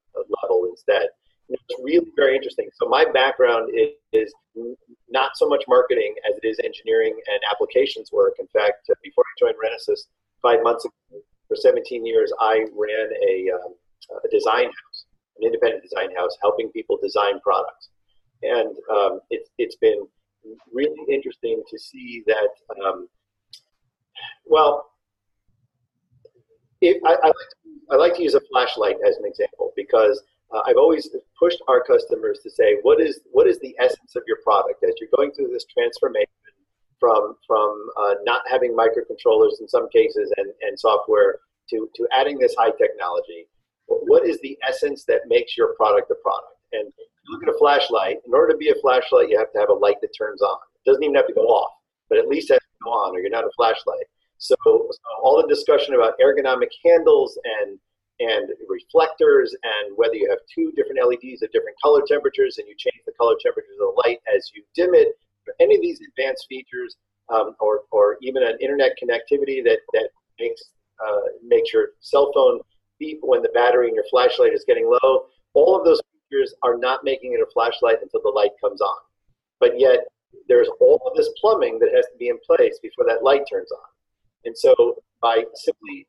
level 0.44 0.66
instead. 0.70 1.08
It's 1.50 1.62
really 1.84 2.08
very 2.16 2.36
interesting. 2.36 2.70
So 2.74 2.90
my 2.90 3.06
background 3.14 3.72
is, 3.76 3.90
is, 4.14 4.34
not 5.10 5.32
so 5.36 5.48
much 5.48 5.64
marketing 5.68 6.14
as 6.28 6.38
it 6.42 6.48
is 6.48 6.60
engineering 6.64 7.16
and 7.28 7.40
applications 7.52 8.12
work. 8.12 8.34
In 8.40 8.48
fact, 8.48 8.90
uh, 8.90 8.96
before 9.04 9.24
I 9.24 9.34
joined 9.40 9.56
Renesas 9.56 10.08
five 10.42 10.64
months 10.64 10.84
ago, 10.84 11.22
for 11.48 11.56
17 11.56 12.06
years, 12.06 12.34
I 12.40 12.66
ran 12.74 13.10
a, 13.30 13.52
um, 13.54 13.76
a 14.24 14.28
design 14.30 14.66
house, 14.66 14.95
an 15.38 15.46
independent 15.46 15.84
design 15.84 16.16
house, 16.16 16.38
helping 16.42 16.70
people 16.70 16.98
design 17.02 17.40
products. 17.42 17.90
And 18.44 18.76
um, 18.92 19.20
it, 19.30 19.48
it's 19.58 19.76
been 19.76 20.06
really 20.74 20.96
interesting 21.10 21.64
to 21.70 21.80
see 21.80 22.24
that, 22.28 22.50
um, 22.86 23.08
well, 24.46 24.92
it, 26.82 27.02
I, 27.06 27.14
I, 27.14 27.28
like 27.28 27.34
to, 27.34 27.70
I 27.92 27.96
like 27.96 28.16
to 28.16 28.24
use 28.24 28.36
a 28.36 28.42
flashlight 28.52 28.98
as 29.08 29.18
an 29.18 29.26
example 29.26 29.72
because– 29.76 30.22
uh, 30.54 30.62
I've 30.66 30.78
always 30.78 31.10
pushed 31.40 31.62
our 31.68 31.84
customers 31.84 32.40
to 32.44 32.50
say, 32.50 32.78
what 32.84 33.02
is 33.02 33.22
what 33.32 33.48
is 33.48 33.60
the 33.60 33.76
essence 33.80 34.16
of 34.16 34.24
your 34.28 34.38
product 34.44 34.84
as 34.84 34.94
you're 35.00 35.10
going 35.16 35.32
through 35.32 35.50
this 35.52 35.66
transformation 35.66 36.28
from 37.00 37.36
from 37.48 37.90
uh, 37.98 38.16
not 38.24 38.42
having 38.50 38.76
microcontrollers 38.76 39.60
in 39.60 39.68
some 39.68 39.90
cases 39.90 40.32
and, 40.38 40.52
and 40.62 40.80
software 40.80 41.40
to 41.70 41.90
to 41.96 42.08
adding 42.12 42.38
this 42.38 42.56
high 42.58 42.72
technology. 42.72 43.48
What 43.88 44.28
is 44.28 44.40
the 44.42 44.58
essence 44.68 45.04
that 45.06 45.22
makes 45.28 45.58
your 45.58 45.76
product 45.76 46.12
a 46.12 46.16
product? 46.16 46.54
And 46.74 46.92
look 47.30 47.44
at 47.44 47.50
a 47.50 47.58
flashlight, 47.58 48.18
in 48.26 48.34
order 48.34 48.54
to 48.54 48.58
be 48.58 48.70
a 48.70 48.82
flashlight, 48.82 49.30
you 49.30 49.38
have 49.38 49.52
to 49.54 49.60
have 49.60 49.70
a 49.70 49.74
light 49.74 49.98
that 50.02 50.12
turns 50.18 50.42
on. 50.42 50.58
It 50.86 50.90
doesn't 50.90 51.04
even 51.04 51.16
have 51.16 51.28
to 51.28 51.34
go 51.34 51.48
off, 51.48 51.72
but 52.10 52.18
at 52.18 52.28
least 52.28 52.50
it 52.50 52.54
has 52.54 52.60
to 52.60 52.84
go 52.84 52.92
on, 52.92 53.16
or 53.16 53.20
you're 53.20 53.30
not 53.30 53.46
a 53.46 53.52
flashlight. 53.56 54.06
So, 54.38 54.56
so 54.66 55.00
all 55.24 55.42
the 55.42 55.48
discussion 55.48 55.96
about 55.96 56.14
ergonomic 56.20 56.70
handles 56.84 57.40
and 57.62 57.80
and 58.20 58.50
reflectors 58.70 59.54
and 59.64 59.98
whether 59.98 60.16
you 60.16 60.30
have 60.30 60.40
two 60.54 60.72
different 60.76 61.00
LEDs 61.04 61.44
at 61.44 61.52
different 61.52 61.76
color 61.84 62.02
temperatures 62.08 62.58
and 62.58 62.68
you 62.68 62.76
change 62.78 63.04
the 63.06 63.12
color 63.20 63.36
temperature 63.42 63.74
of 63.74 63.80
the 63.80 64.02
light 64.06 64.20
as 64.34 64.50
you 64.56 64.64
dim 64.74 64.94
it, 64.94 65.20
any 65.60 65.76
of 65.76 65.82
these 65.82 66.00
advanced 66.00 66.46
features 66.48 66.96
um, 67.34 67.56
or, 67.60 67.82
or 67.92 68.18
even 68.22 68.44
an 68.44 68.58
internet 68.62 68.96
connectivity 69.02 69.62
that, 69.64 69.80
that 69.92 70.10
makes, 70.40 70.62
uh, 71.06 71.28
makes 71.46 71.74
your 71.74 71.90
cell 72.00 72.32
phone 72.34 72.62
beep 73.00 73.20
when 73.22 73.42
the 73.42 73.50
battery 73.50 73.90
in 73.90 73.96
your 73.96 74.06
flashlight 74.10 74.54
is 74.54 74.64
getting 74.68 74.90
low, 74.90 75.26
all 75.54 75.78
of 75.78 75.86
those 75.86 76.02
features 76.30 76.54
are 76.64 76.78
not 76.78 77.04
making 77.04 77.34
it 77.34 77.42
a 77.42 77.52
flashlight 77.54 77.98
until 78.02 78.22
the 78.22 78.30
light 78.30 78.52
comes 78.62 78.82
on. 78.82 78.98
But 79.60 79.80
yet, 79.80 80.00
there's 80.48 80.70
all 80.80 81.02
of 81.06 81.16
this 81.16 81.30
plumbing 81.40 81.80
that 81.80 81.94
has 81.96 82.06
to 82.06 82.18
be 82.20 82.30
in 82.30 82.38
place 82.46 82.78
before 82.82 83.06
that 83.08 83.24
light 83.24 83.44
turns 83.50 83.72
on. 83.72 83.88
And 84.44 84.58
so, 84.58 84.98
by 85.22 85.44
simply 85.56 86.08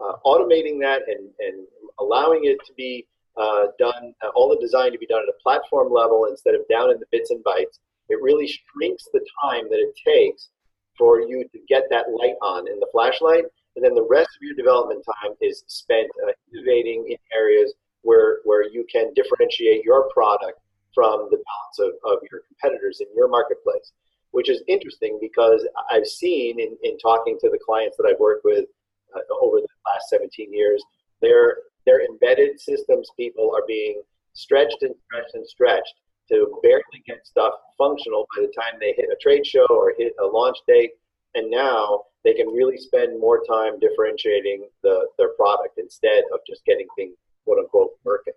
uh, 0.00 0.14
automating 0.24 0.78
that 0.80 1.02
and, 1.08 1.30
and 1.40 1.66
allowing 1.98 2.44
it 2.44 2.58
to 2.66 2.72
be 2.74 3.06
uh, 3.36 3.66
done, 3.78 4.14
uh, 4.22 4.28
all 4.34 4.48
the 4.48 4.60
design 4.60 4.92
to 4.92 4.98
be 4.98 5.06
done 5.06 5.22
at 5.22 5.28
a 5.28 5.42
platform 5.42 5.92
level 5.92 6.26
instead 6.26 6.54
of 6.54 6.60
down 6.70 6.90
in 6.90 6.98
the 6.98 7.06
bits 7.10 7.30
and 7.30 7.42
bytes, 7.44 7.78
it 8.08 8.20
really 8.20 8.46
shrinks 8.46 9.08
the 9.12 9.24
time 9.42 9.64
that 9.70 9.78
it 9.78 9.94
takes 10.06 10.50
for 10.96 11.20
you 11.20 11.44
to 11.52 11.58
get 11.68 11.84
that 11.90 12.06
light 12.10 12.36
on 12.42 12.68
in 12.68 12.78
the 12.78 12.86
flashlight. 12.92 13.44
And 13.76 13.84
then 13.84 13.94
the 13.94 14.06
rest 14.08 14.30
of 14.36 14.42
your 14.42 14.54
development 14.54 15.04
time 15.04 15.34
is 15.40 15.64
spent 15.66 16.08
uh, 16.26 16.32
innovating 16.52 17.06
in 17.08 17.16
areas 17.36 17.74
where, 18.02 18.38
where 18.44 18.68
you 18.68 18.86
can 18.90 19.12
differentiate 19.14 19.84
your 19.84 20.08
product 20.12 20.60
from 20.94 21.28
the 21.30 21.38
balance 21.38 21.78
of, 21.80 22.12
of 22.12 22.18
your 22.30 22.42
competitors 22.46 23.00
in 23.00 23.08
your 23.16 23.28
marketplace, 23.28 23.92
which 24.30 24.48
is 24.48 24.62
interesting 24.68 25.18
because 25.20 25.66
I've 25.90 26.06
seen 26.06 26.60
in, 26.60 26.76
in 26.82 26.98
talking 26.98 27.36
to 27.40 27.50
the 27.50 27.58
clients 27.64 27.96
that 27.96 28.06
I've 28.08 28.20
worked 28.20 28.44
with 28.44 28.66
uh, 29.14 29.20
over 29.42 29.56
the 29.56 29.66
last 29.92 30.08
17 30.10 30.52
years, 30.52 30.82
their, 31.20 31.58
their 31.84 32.04
embedded 32.04 32.60
systems 32.60 33.08
people 33.16 33.52
are 33.54 33.66
being 33.66 34.02
stretched 34.34 34.82
and 34.82 34.94
stretched 35.06 35.34
and 35.34 35.46
stretched 35.46 35.94
to 36.28 36.58
barely 36.62 37.02
get 37.06 37.26
stuff 37.26 37.52
functional 37.76 38.26
by 38.36 38.42
the 38.42 38.52
time 38.58 38.78
they 38.80 38.94
hit 38.96 39.08
a 39.12 39.16
trade 39.20 39.46
show 39.46 39.66
or 39.70 39.94
hit 39.98 40.12
a 40.22 40.26
launch 40.26 40.56
date. 40.66 40.92
And 41.34 41.50
now 41.50 42.04
they 42.24 42.34
can 42.34 42.48
really 42.48 42.76
spend 42.78 43.20
more 43.20 43.42
time 43.44 43.78
differentiating 43.78 44.66
the, 44.82 45.06
their 45.18 45.30
product 45.36 45.78
instead 45.78 46.24
of 46.32 46.40
just 46.46 46.64
getting 46.64 46.86
things 46.96 47.14
quote 47.44 47.58
unquote 47.58 47.90
working. 48.04 48.32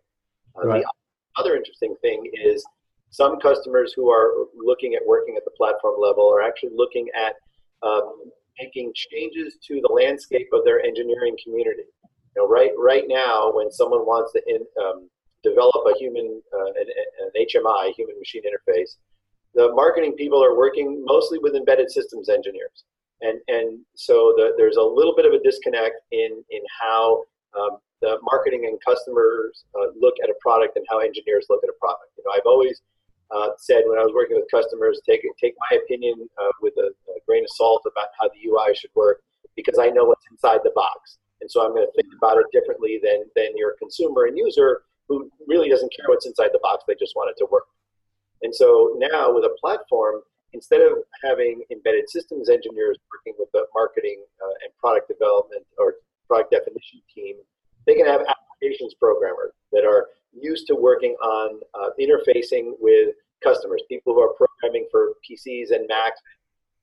Uh, 0.58 0.67
right. 0.67 0.84
The 0.84 1.41
other 1.41 1.56
interesting 1.56 1.96
thing 2.01 2.29
is 2.34 2.65
some 3.10 3.39
customers 3.39 3.94
who 3.96 4.10
are 4.12 4.48
looking 4.56 4.96
at 4.96 5.01
working 5.06 5.36
at 5.38 5.46
the 5.46 5.51
platform 5.51 5.96
level 6.00 6.29
are 6.29 6.41
actually 6.41 6.72
looking 6.75 7.08
at 7.15 7.36
um, 7.84 8.24
making 8.60 8.91
changes 8.96 9.58
to 9.67 9.79
the 9.82 9.94
landscape 9.94 10.48
of 10.51 10.65
their 10.65 10.82
engineering 10.82 11.38
community. 11.44 11.84
You 12.36 12.44
know, 12.44 12.48
right 12.48 12.72
right 12.77 13.06
now, 13.08 13.51
when 13.53 13.72
someone 13.72 14.01
wants 14.01 14.34
to 14.34 14.41
in, 14.48 14.65
um, 14.84 15.10
develop 15.44 15.86
a 15.88 15.98
human, 15.98 16.41
uh, 16.53 16.65
an, 16.65 16.86
an 17.22 17.46
HMI, 17.46 17.94
human 17.96 18.17
machine 18.20 18.44
interface, 18.44 18.98
the 19.53 19.72
marketing 19.74 20.13
people 20.13 20.44
are 20.44 20.58
working 20.58 21.03
mostly 21.06 21.39
with 21.39 21.56
embedded 21.56 21.89
systems 21.89 22.29
engineers. 22.29 22.84
And, 23.22 23.40
and 23.48 23.80
so 23.96 24.34
the, 24.38 24.54
there's 24.58 24.78
a 24.78 24.84
little 24.84 25.16
bit 25.16 25.26
of 25.26 25.34
a 25.34 25.42
disconnect 25.42 25.96
in, 26.12 26.44
in 26.50 26.62
how 26.82 27.24
um, 27.58 27.78
the 28.02 28.18
marketing 28.22 28.66
and 28.66 28.78
customers 28.86 29.66
uh, 29.76 29.88
look 30.00 30.14
at 30.24 30.30
a 30.30 30.36
product 30.42 30.78
and 30.78 30.86
how 30.90 31.00
engineers 31.00 31.48
look 31.50 31.64
at 31.64 31.70
a 31.70 31.78
product. 31.80 32.12
You 32.18 32.24
know, 32.26 32.32
I've 32.36 32.46
always 32.46 32.82
uh, 33.32 33.50
said 33.58 33.84
when 33.88 34.00
I 34.00 34.04
was 34.04 34.14
working 34.14 34.38
with 34.38 34.50
customers, 34.50 35.02
take 35.08 35.22
take 35.42 35.56
my 35.70 35.78
opinion 35.78 36.30
uh, 36.38 36.52
with 36.62 36.74
a, 36.78 36.88
a, 37.12 37.20
grain 37.26 37.44
of 37.44 37.50
salt 37.52 37.84
about 37.86 38.08
how 38.20 38.30
the 38.30 38.40
UI 38.48 38.74
should 38.76 38.92
work 38.96 39.22
because 39.56 39.78
I 39.80 39.90
know 39.90 40.06
what's 40.06 40.24
inside 40.32 40.60
the 40.64 40.72
box, 40.76 41.18
and 41.42 41.52
so 41.52 41.66
I'm 41.66 41.74
going 41.74 41.86
to 41.86 41.92
think 42.02 42.14
about 42.18 42.38
it 42.38 42.46
differently 42.54 43.02
than 43.04 43.26
than 43.36 43.58
your 43.58 43.76
consumer 43.80 44.26
and 44.26 44.38
user 44.38 44.84
who 45.10 45.30
really 45.48 45.70
doesn't 45.70 45.92
care 45.96 46.06
what's 46.08 46.26
inside 46.26 46.52
the 46.54 46.60
box; 46.64 46.84
they 46.88 46.96
just 46.96 47.16
want 47.16 47.30
it 47.30 47.38
to 47.40 47.48
work. 47.52 47.68
And 48.44 48.54
so 48.56 48.96
now 48.98 49.34
with 49.34 49.44
a 49.44 49.56
platform, 49.60 50.22
instead 50.54 50.82
of 50.82 50.94
having 51.24 51.63
embedded 51.72 52.10
systems 52.10 52.50
engineers 52.50 52.98
working 53.12 53.34
with 53.38 53.51
the 53.51 53.66
marketing 53.74 54.24
uh, 54.42 54.54
and 54.63 54.75
product 54.80 55.08
development 55.08 55.66
or 55.77 55.96
product 56.27 56.51
definition 56.51 57.01
team, 57.13 57.36
they 57.86 57.96
can 57.96 58.06
have 58.06 58.22
applications 58.22 58.94
programmers 58.96 59.51
that 59.72 59.86
are 59.86 60.08
used 60.34 60.68
to 60.68 60.75
working 60.75 61.13
on 61.22 61.60
uh, 61.74 61.89
interfacing 62.00 62.74
with 62.80 63.16
customers, 63.44 63.82
people 63.89 64.13
who 64.13 64.22
are 64.22 64.34
programming 64.34 64.88
for 64.92 65.13
PCs 65.24 65.74
and 65.74 65.88
Macs 65.88 66.20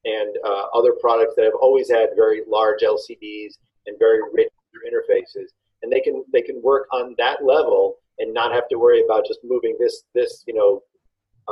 and 0.04 0.36
uh, 0.44 0.66
other 0.74 0.92
products 1.00 1.34
that 1.36 1.44
have 1.44 1.54
always 1.60 1.90
had 1.90 2.10
very 2.16 2.42
large 2.48 2.82
LCDs 2.82 3.54
and 3.86 3.98
very 3.98 4.20
rich 4.32 4.50
interfaces. 4.86 5.48
And 5.82 5.92
they 5.92 6.00
can 6.00 6.24
they 6.32 6.42
can 6.42 6.62
work 6.62 6.86
on 6.92 7.14
that 7.18 7.44
level 7.44 7.96
and 8.18 8.32
not 8.32 8.52
have 8.52 8.68
to 8.68 8.76
worry 8.76 9.02
about 9.04 9.26
just 9.26 9.40
moving 9.44 9.76
this 9.78 10.04
this 10.14 10.44
you 10.46 10.54
know 10.54 10.82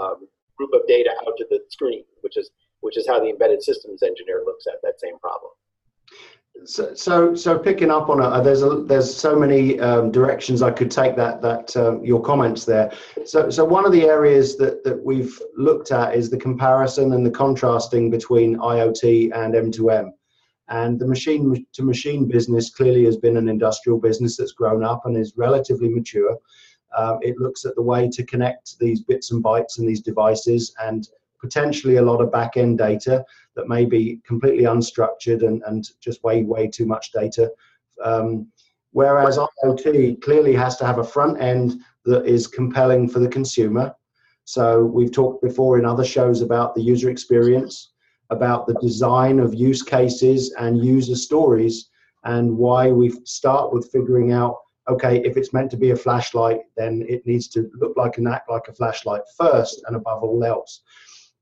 um, 0.00 0.26
group 0.62 0.80
of 0.80 0.86
data 0.86 1.10
out 1.26 1.36
to 1.36 1.46
the 1.50 1.60
screen, 1.68 2.04
which 2.20 2.36
is 2.36 2.50
which 2.80 2.96
is 2.96 3.06
how 3.06 3.20
the 3.20 3.30
embedded 3.30 3.62
systems 3.62 4.02
engineer 4.02 4.42
looks 4.44 4.66
at 4.66 4.74
that 4.82 4.98
same 5.00 5.18
problem. 5.18 5.52
So, 6.64 6.94
so, 6.94 7.34
so 7.34 7.58
picking 7.58 7.90
up 7.90 8.08
on 8.08 8.20
it, 8.20 8.26
uh, 8.26 8.40
there's 8.40 8.62
a, 8.62 8.82
there's 8.82 9.12
so 9.12 9.34
many 9.36 9.80
um, 9.80 10.10
directions 10.10 10.62
I 10.62 10.70
could 10.70 10.90
take 10.90 11.16
that 11.16 11.40
that 11.42 11.76
um, 11.76 12.04
your 12.04 12.20
comments 12.20 12.64
there. 12.64 12.92
So, 13.24 13.50
so 13.50 13.64
one 13.64 13.86
of 13.86 13.92
the 13.92 14.04
areas 14.04 14.56
that 14.58 14.84
that 14.84 15.02
we've 15.02 15.40
looked 15.56 15.92
at 15.92 16.14
is 16.14 16.28
the 16.28 16.36
comparison 16.36 17.14
and 17.14 17.24
the 17.24 17.30
contrasting 17.30 18.10
between 18.10 18.58
IoT 18.58 19.34
and 19.34 19.54
M2M. 19.54 20.10
And 20.68 20.98
the 20.98 21.06
machine 21.06 21.66
to 21.72 21.82
machine 21.82 22.28
business 22.28 22.70
clearly 22.70 23.04
has 23.04 23.16
been 23.16 23.36
an 23.36 23.48
industrial 23.48 23.98
business 23.98 24.36
that's 24.36 24.52
grown 24.52 24.84
up 24.84 25.02
and 25.04 25.16
is 25.16 25.34
relatively 25.36 25.88
mature. 25.88 26.36
Um, 26.96 27.18
it 27.22 27.38
looks 27.38 27.64
at 27.64 27.74
the 27.74 27.82
way 27.82 28.08
to 28.08 28.24
connect 28.24 28.78
these 28.78 29.00
bits 29.02 29.30
and 29.30 29.42
bytes 29.42 29.78
and 29.78 29.88
these 29.88 30.00
devices 30.00 30.74
and 30.80 31.08
potentially 31.40 31.96
a 31.96 32.02
lot 32.02 32.20
of 32.20 32.30
back 32.30 32.56
end 32.56 32.78
data 32.78 33.24
that 33.56 33.68
may 33.68 33.84
be 33.84 34.20
completely 34.24 34.64
unstructured 34.64 35.46
and, 35.46 35.62
and 35.66 35.90
just 36.00 36.22
way, 36.22 36.44
way 36.44 36.68
too 36.68 36.86
much 36.86 37.12
data. 37.12 37.50
Um, 38.02 38.46
whereas 38.92 39.38
IoT 39.64 40.22
clearly 40.22 40.54
has 40.54 40.76
to 40.76 40.86
have 40.86 40.98
a 40.98 41.04
front 41.04 41.40
end 41.40 41.80
that 42.04 42.26
is 42.26 42.46
compelling 42.46 43.08
for 43.08 43.18
the 43.18 43.28
consumer. 43.28 43.94
So 44.44 44.84
we've 44.84 45.12
talked 45.12 45.42
before 45.42 45.78
in 45.78 45.84
other 45.84 46.04
shows 46.04 46.42
about 46.42 46.74
the 46.74 46.82
user 46.82 47.10
experience, 47.10 47.92
about 48.30 48.66
the 48.66 48.74
design 48.74 49.38
of 49.38 49.54
use 49.54 49.82
cases 49.82 50.54
and 50.58 50.84
user 50.84 51.16
stories, 51.16 51.90
and 52.24 52.56
why 52.56 52.90
we 52.90 53.12
start 53.24 53.72
with 53.72 53.90
figuring 53.90 54.32
out 54.32 54.56
okay, 54.88 55.22
if 55.24 55.36
it's 55.36 55.52
meant 55.52 55.70
to 55.70 55.76
be 55.76 55.90
a 55.90 55.96
flashlight, 55.96 56.60
then 56.76 57.04
it 57.08 57.26
needs 57.26 57.48
to 57.48 57.70
look 57.74 57.96
like 57.96 58.18
and 58.18 58.28
act 58.28 58.50
like 58.50 58.68
a 58.68 58.72
flashlight 58.72 59.22
first 59.36 59.82
and 59.86 59.96
above 59.96 60.22
all 60.22 60.42
else. 60.44 60.82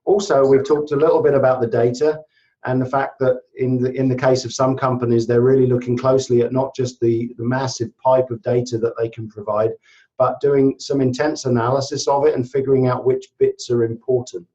Also, 0.05 0.47
we've 0.47 0.67
talked 0.67 0.93
a 0.93 0.97
little 0.97 1.23
bit 1.23 1.35
about 1.35 1.61
the 1.61 1.67
data 1.67 2.21
and 2.67 2.81
the 2.81 2.87
fact 2.87 3.19
that 3.21 3.41
in 3.57 3.79
the 3.81 3.91
in 3.93 4.09
the 4.09 4.17
case 4.17 4.45
of 4.45 4.53
some 4.53 4.77
companies, 4.77 5.27
they're 5.27 5.41
really 5.41 5.67
looking 5.67 5.97
closely 5.97 6.43
at 6.43 6.53
not 6.53 6.75
just 6.75 7.01
the, 7.01 7.33
the 7.39 7.45
massive 7.45 7.97
pipe 7.99 8.31
of 8.31 8.43
data 8.43 8.77
that 8.79 8.93
they 8.99 9.09
can 9.09 9.29
provide, 9.29 9.71
but 10.19 10.41
doing 10.41 10.75
some 10.79 11.01
intense 11.01 11.47
analysis 11.47 12.07
of 12.07 12.27
it 12.27 12.35
and 12.35 12.51
figuring 12.51 12.87
out 12.87 13.07
which 13.07 13.29
bits 13.39 13.71
are 13.71 13.85
important. 13.85 14.47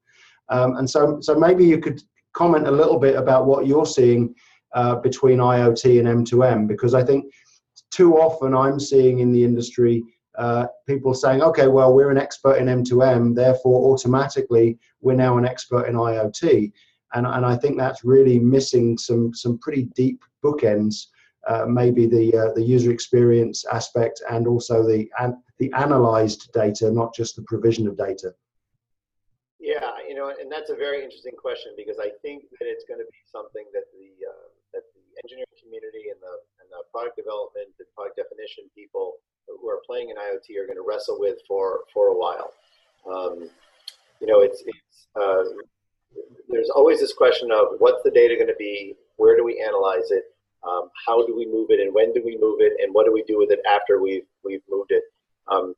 Um, 0.49 0.77
and 0.77 0.87
so, 0.87 1.19
so 1.21 1.33
maybe 1.33 1.65
you 1.65 1.79
could 1.79 2.03
comment 2.33 2.67
a 2.67 2.71
little 2.71 2.99
bit 2.99 3.15
about 3.15 3.47
what 3.47 3.65
you're 3.65 3.85
seeing 3.85 4.35
uh, 4.75 4.95
between 4.97 5.39
IoT 5.39 5.99
and 5.99 6.25
M2M, 6.25 6.67
because 6.67 6.93
I 6.93 7.03
think 7.03 7.33
too 7.95 8.17
often 8.17 8.53
I'm 8.53 8.79
seeing 8.79 9.19
in 9.19 9.31
the 9.31 9.43
industry 9.43 10.03
uh, 10.37 10.65
people 10.85 11.13
saying, 11.13 11.41
okay, 11.41 11.67
well, 11.67 11.93
we're 11.93 12.11
an 12.11 12.17
expert 12.17 12.57
in 12.57 12.65
M2M, 12.65 13.33
therefore 13.33 13.93
automatically 13.93 14.77
we're 14.99 15.15
now 15.15 15.37
an 15.37 15.45
expert 15.45 15.85
in 15.87 15.95
IoT. 15.95 16.73
And, 17.13 17.25
and 17.25 17.45
I 17.45 17.55
think 17.55 17.77
that's 17.77 18.03
really 18.03 18.37
missing 18.37 18.97
some, 18.97 19.33
some 19.33 19.57
pretty 19.59 19.83
deep 19.95 20.25
bookends, 20.43 21.07
uh, 21.47 21.65
maybe 21.67 22.05
the, 22.05 22.35
uh, 22.35 22.53
the 22.53 22.61
user 22.61 22.91
experience 22.91 23.63
aspect 23.71 24.21
and 24.29 24.45
also 24.45 24.85
the, 24.85 25.09
an, 25.19 25.41
the 25.59 25.71
analyzed 25.71 26.51
data, 26.53 26.91
not 26.91 27.15
just 27.15 27.37
the 27.37 27.43
provision 27.43 27.87
of 27.87 27.97
data. 27.97 28.33
Yeah, 29.57 29.91
you 30.05 30.15
know, 30.15 30.33
and 30.37 30.51
that's 30.51 30.69
a 30.69 30.75
very 30.75 31.01
interesting 31.01 31.35
question 31.41 31.71
because 31.77 31.97
I 31.97 32.11
think 32.21 32.43
that 32.59 32.67
it's 32.67 32.83
going 32.83 32.99
to 32.99 33.05
be 33.05 33.23
something 33.25 33.65
that 33.73 33.85
the 33.93 34.27
uh, 34.27 34.31
that 34.31 34.43
the 34.43 34.44
engineering 35.23 35.57
community 35.59 36.11
and 36.11 36.19
the 36.19 36.35
and 36.59 36.67
the 36.71 36.81
product 36.91 37.15
development 37.15 37.71
and 37.77 37.87
product 37.95 38.17
definition 38.17 38.67
people 38.75 39.21
who 39.47 39.69
are 39.69 39.81
playing 39.85 40.09
in 40.09 40.15
IoT 40.15 40.57
are 40.57 40.65
going 40.65 40.79
to 40.79 40.85
wrestle 40.85 41.19
with 41.19 41.37
for 41.47 41.85
for 41.93 42.09
a 42.09 42.17
while. 42.17 42.51
Um, 43.05 43.49
you 44.21 44.27
know, 44.27 44.41
it's 44.41 44.63
it's 44.65 45.07
uh, 45.15 45.43
there's 46.49 46.69
always 46.69 46.99
this 46.99 47.13
question 47.13 47.51
of 47.51 47.79
what's 47.79 48.03
the 48.03 48.11
data 48.11 48.35
going 48.35 48.47
to 48.47 48.57
be, 48.57 48.95
where 49.17 49.35
do 49.35 49.43
we 49.43 49.61
analyze 49.61 50.11
it, 50.11 50.23
um, 50.65 50.89
how 51.05 51.25
do 51.25 51.35
we 51.35 51.45
move 51.45 51.67
it, 51.69 51.79
and 51.79 51.93
when 51.93 52.13
do 52.13 52.21
we 52.23 52.37
move 52.39 52.59
it, 52.61 52.73
and 52.81 52.93
what 52.93 53.05
do 53.05 53.13
we 53.13 53.23
do 53.23 53.37
with 53.37 53.51
it 53.51 53.59
after 53.69 54.01
we've 54.01 54.25
we've 54.43 54.63
moved 54.69 54.91
it. 54.91 55.03
Um, 55.47 55.75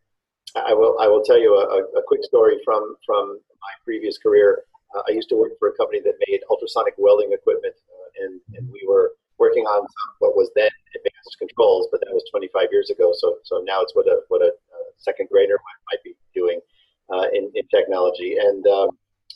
I 0.56 0.74
will 0.74 0.98
I 1.00 1.08
will 1.08 1.24
tell 1.24 1.40
you 1.40 1.56
a, 1.56 2.00
a 2.00 2.04
quick 2.08 2.24
story 2.24 2.58
from 2.64 2.96
from 3.06 3.40
my 3.62 3.74
previous 3.84 4.18
career. 4.18 4.64
Uh, 4.96 5.02
I 5.08 5.12
used 5.12 5.30
to 5.30 5.36
work 5.36 5.52
for 5.60 5.70
a 5.70 5.74
company 5.74 6.00
that 6.02 6.14
made 6.28 6.40
ultrasonic 6.50 6.94
welding 6.98 7.34
equipment, 7.34 7.76
uh, 7.76 8.26
and 8.26 8.40
and 8.56 8.72
we 8.72 8.86
were 8.88 9.12
working 9.40 9.64
on 9.64 9.86
what 10.20 10.36
was 10.36 10.50
then 10.56 10.70
advanced 10.96 11.38
controls, 11.40 11.88
but 11.92 12.02
that 12.02 12.14
was 12.14 12.24
25 12.32 12.68
years 12.72 12.90
ago. 12.90 13.14
So 13.18 13.38
so 13.44 13.62
now 13.66 13.82
it's 13.82 13.96
what 13.96 14.08
a 14.08 14.22
what 14.30 14.42
a 14.42 14.50
uh, 14.50 14.88
second 14.98 15.30
grader 15.32 15.56
might, 15.56 15.96
might 15.96 16.04
be 16.04 16.16
doing 16.34 16.60
uh, 17.12 17.28
in 17.34 17.52
in 17.56 17.68
technology. 17.68 18.38
And 18.38 18.66
um, 18.68 18.90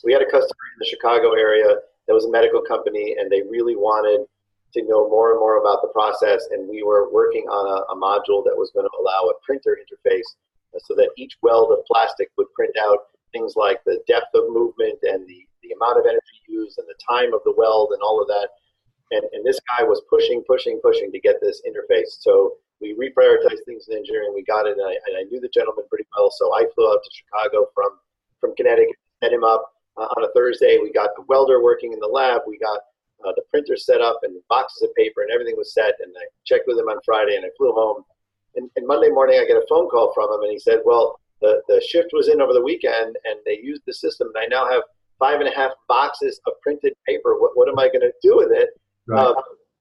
we 0.04 0.12
had 0.12 0.22
a 0.22 0.30
customer 0.30 0.64
in 0.74 0.78
the 0.80 0.86
Chicago 0.86 1.32
area 1.32 1.76
that 2.06 2.14
was 2.14 2.24
a 2.24 2.30
medical 2.30 2.62
company, 2.62 3.16
and 3.18 3.30
they 3.30 3.42
really 3.42 3.76
wanted 3.76 4.26
to 4.74 4.82
know 4.88 5.08
more 5.08 5.32
and 5.32 5.40
more 5.40 5.60
about 5.60 5.82
the 5.82 5.92
process. 5.92 6.46
And 6.50 6.68
we 6.68 6.82
were 6.82 7.12
working 7.12 7.44
on 7.44 7.64
a, 7.68 7.92
a 7.92 7.96
module 7.96 8.42
that 8.44 8.56
was 8.56 8.72
going 8.74 8.86
to 8.86 8.96
allow 8.98 9.28
a 9.28 9.38
printer 9.44 9.78
interface 9.78 10.26
so 10.80 10.94
that 10.94 11.10
each 11.16 11.36
weld 11.42 11.70
of 11.70 11.84
plastic 11.84 12.30
would 12.38 12.52
print 12.54 12.74
out 12.80 12.98
things 13.32 13.54
like 13.56 13.82
the 13.84 14.00
depth 14.08 14.34
of 14.34 14.44
movement 14.48 14.98
and 15.02 15.26
the, 15.26 15.46
the 15.62 15.72
amount 15.72 15.98
of 15.98 16.06
energy 16.06 16.40
used 16.48 16.78
and 16.78 16.88
the 16.88 16.98
time 17.08 17.34
of 17.34 17.40
the 17.44 17.54
weld 17.56 17.90
and 17.92 18.02
all 18.02 18.20
of 18.20 18.28
that. 18.28 18.48
And, 19.10 19.22
and 19.32 19.44
this 19.44 19.60
guy 19.76 19.84
was 19.84 20.02
pushing, 20.08 20.42
pushing, 20.46 20.80
pushing 20.82 21.12
to 21.12 21.20
get 21.20 21.36
this 21.40 21.62
interface. 21.66 22.20
So 22.20 22.54
we 22.80 22.94
reprioritized 22.94 23.64
things 23.66 23.88
in 23.88 23.98
engineering. 23.98 24.32
We 24.34 24.42
got 24.44 24.66
it, 24.66 24.78
and 24.78 24.86
I, 24.86 24.92
and 24.92 25.16
I 25.18 25.22
knew 25.30 25.40
the 25.40 25.50
gentleman 25.52 25.84
pretty 25.88 26.06
well. 26.16 26.30
So 26.30 26.54
I 26.54 26.64
flew 26.74 26.88
out 26.88 27.00
to 27.02 27.10
Chicago 27.12 27.66
from, 27.74 27.98
from 28.40 28.54
Connecticut, 28.56 28.96
set 29.22 29.32
him 29.32 29.44
up 29.44 29.72
uh, 29.96 30.08
on 30.16 30.24
a 30.24 30.32
Thursday. 30.34 30.78
We 30.82 30.92
got 30.92 31.10
the 31.16 31.24
welder 31.28 31.62
working 31.62 31.92
in 31.92 32.00
the 32.00 32.08
lab. 32.08 32.42
We 32.46 32.58
got 32.58 32.80
uh, 33.24 33.32
the 33.36 33.42
printer 33.50 33.76
set 33.76 34.00
up 34.00 34.20
and 34.22 34.34
boxes 34.48 34.82
of 34.82 34.94
paper, 34.94 35.22
and 35.22 35.30
everything 35.30 35.56
was 35.56 35.74
set. 35.74 35.94
And 36.00 36.12
I 36.16 36.24
checked 36.44 36.64
with 36.66 36.78
him 36.78 36.88
on 36.88 36.98
Friday, 37.04 37.36
and 37.36 37.44
I 37.44 37.50
flew 37.58 37.72
home 37.72 38.04
and, 38.54 38.70
and 38.76 38.86
Monday 38.86 39.08
morning, 39.08 39.38
I 39.40 39.46
get 39.46 39.56
a 39.56 39.66
phone 39.68 39.88
call 39.88 40.12
from 40.14 40.32
him, 40.32 40.42
and 40.42 40.52
he 40.52 40.58
said, 40.58 40.80
"Well, 40.84 41.20
the, 41.40 41.62
the 41.68 41.80
shift 41.88 42.10
was 42.12 42.28
in 42.28 42.40
over 42.40 42.52
the 42.52 42.62
weekend, 42.62 43.16
and 43.24 43.38
they 43.44 43.58
used 43.62 43.82
the 43.86 43.94
system, 43.94 44.30
and 44.34 44.44
I 44.44 44.46
now 44.46 44.70
have 44.70 44.82
five 45.18 45.40
and 45.40 45.48
a 45.48 45.56
half 45.56 45.70
boxes 45.88 46.40
of 46.46 46.54
printed 46.62 46.94
paper. 47.06 47.38
What, 47.38 47.52
what 47.54 47.68
am 47.68 47.78
I 47.78 47.88
going 47.88 48.00
to 48.00 48.12
do 48.22 48.36
with 48.36 48.52
it?" 48.52 48.70
Right. 49.06 49.26
Um, 49.26 49.34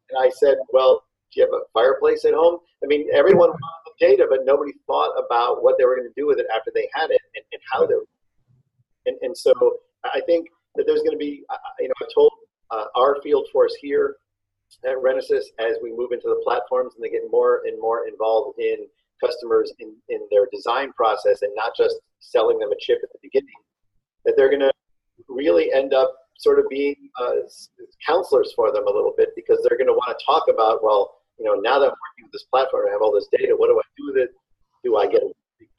and 0.10 0.24
I 0.24 0.30
said, 0.30 0.58
"Well, 0.72 1.04
do 1.32 1.42
you 1.42 1.46
have 1.46 1.54
a 1.54 1.64
fireplace 1.74 2.26
at 2.26 2.34
home?" 2.34 2.60
I 2.84 2.88
mean, 2.88 3.08
everyone 3.14 3.50
wanted 3.50 3.84
the 3.86 4.08
data, 4.08 4.28
but 4.30 4.40
nobody 4.46 4.74
thought 4.88 5.14
about 5.18 5.64
what 5.64 5.76
they 5.78 5.86
were 5.86 5.96
going 5.96 6.08
to 6.08 6.20
do 6.20 6.28
with 6.28 6.40
it 6.40 6.48
after 6.56 6.72
they 6.74 6.90
had 6.94 7.12
it 7.12 7.22
and, 7.36 7.46
and 7.52 7.62
how 7.72 7.86
they 7.86 7.94
were. 7.94 8.08
And, 9.06 9.18
and 9.22 9.38
so 9.38 9.54
I 10.04 10.22
think 10.26 10.48
that 10.76 10.86
there's 10.88 11.02
going 11.02 11.12
to 11.12 11.18
be, 11.18 11.44
you 11.80 11.88
know, 11.88 11.94
I 12.02 12.06
told 12.14 12.32
uh, 12.72 12.86
our 12.96 13.22
field 13.22 13.48
force 13.52 13.76
here 13.82 14.18
at 14.86 14.96
Renesas 14.96 15.46
as 15.60 15.78
we 15.84 15.92
move 15.92 16.12
into 16.12 16.30
the 16.30 16.42
platforms 16.44 16.94
and 16.96 17.04
they 17.04 17.10
get 17.10 17.24
more 17.30 17.62
and 17.66 17.80
more 17.80 18.08
involved 18.08 18.60
in 18.60 18.88
customers 19.24 19.72
in, 19.80 19.94
in 20.10 20.22
their 20.32 20.48
design 20.52 20.92
process 20.94 21.42
and 21.42 21.52
not 21.56 21.74
just 21.76 21.96
selling 22.20 22.58
them 22.60 22.72
a 22.72 22.76
chip 22.80 23.00
at 23.04 23.10
the 23.12 23.20
beginning, 23.22 23.54
that 24.26 24.34
they're 24.38 24.50
going 24.50 24.62
to 24.62 24.72
really 25.28 25.72
end 25.74 25.94
up 25.94 26.16
sort 26.42 26.60
of 26.60 26.66
being 26.70 26.96
uh, 27.22 27.46
counselors 28.06 28.52
for 28.56 28.72
them 28.74 28.88
a 28.88 28.92
little 28.92 29.14
bit 29.16 29.30
because 29.36 29.60
they're 29.62 29.78
going 29.78 29.88
to 29.88 29.94
want 29.94 30.18
to 30.18 30.26
talk 30.26 30.46
about, 30.50 30.84
well, 30.84 31.22
you 31.38 31.46
know, 31.46 31.54
now 31.54 31.78
that 31.80 31.86
I'm 31.86 32.02
working 32.02 32.26
with 32.26 32.34
this 32.34 32.46
platform, 32.50 32.86
I 32.90 32.92
have 32.92 33.02
all 33.02 33.14
this 33.14 33.30
data. 33.32 33.54
What 33.56 33.68
do 33.68 33.80
I 33.80 33.88
do 33.98 34.14
with 34.14 34.18
it? 34.18 34.30
Do 34.84 34.98
I 34.98 35.06
get 35.08 35.22
a 35.22 35.32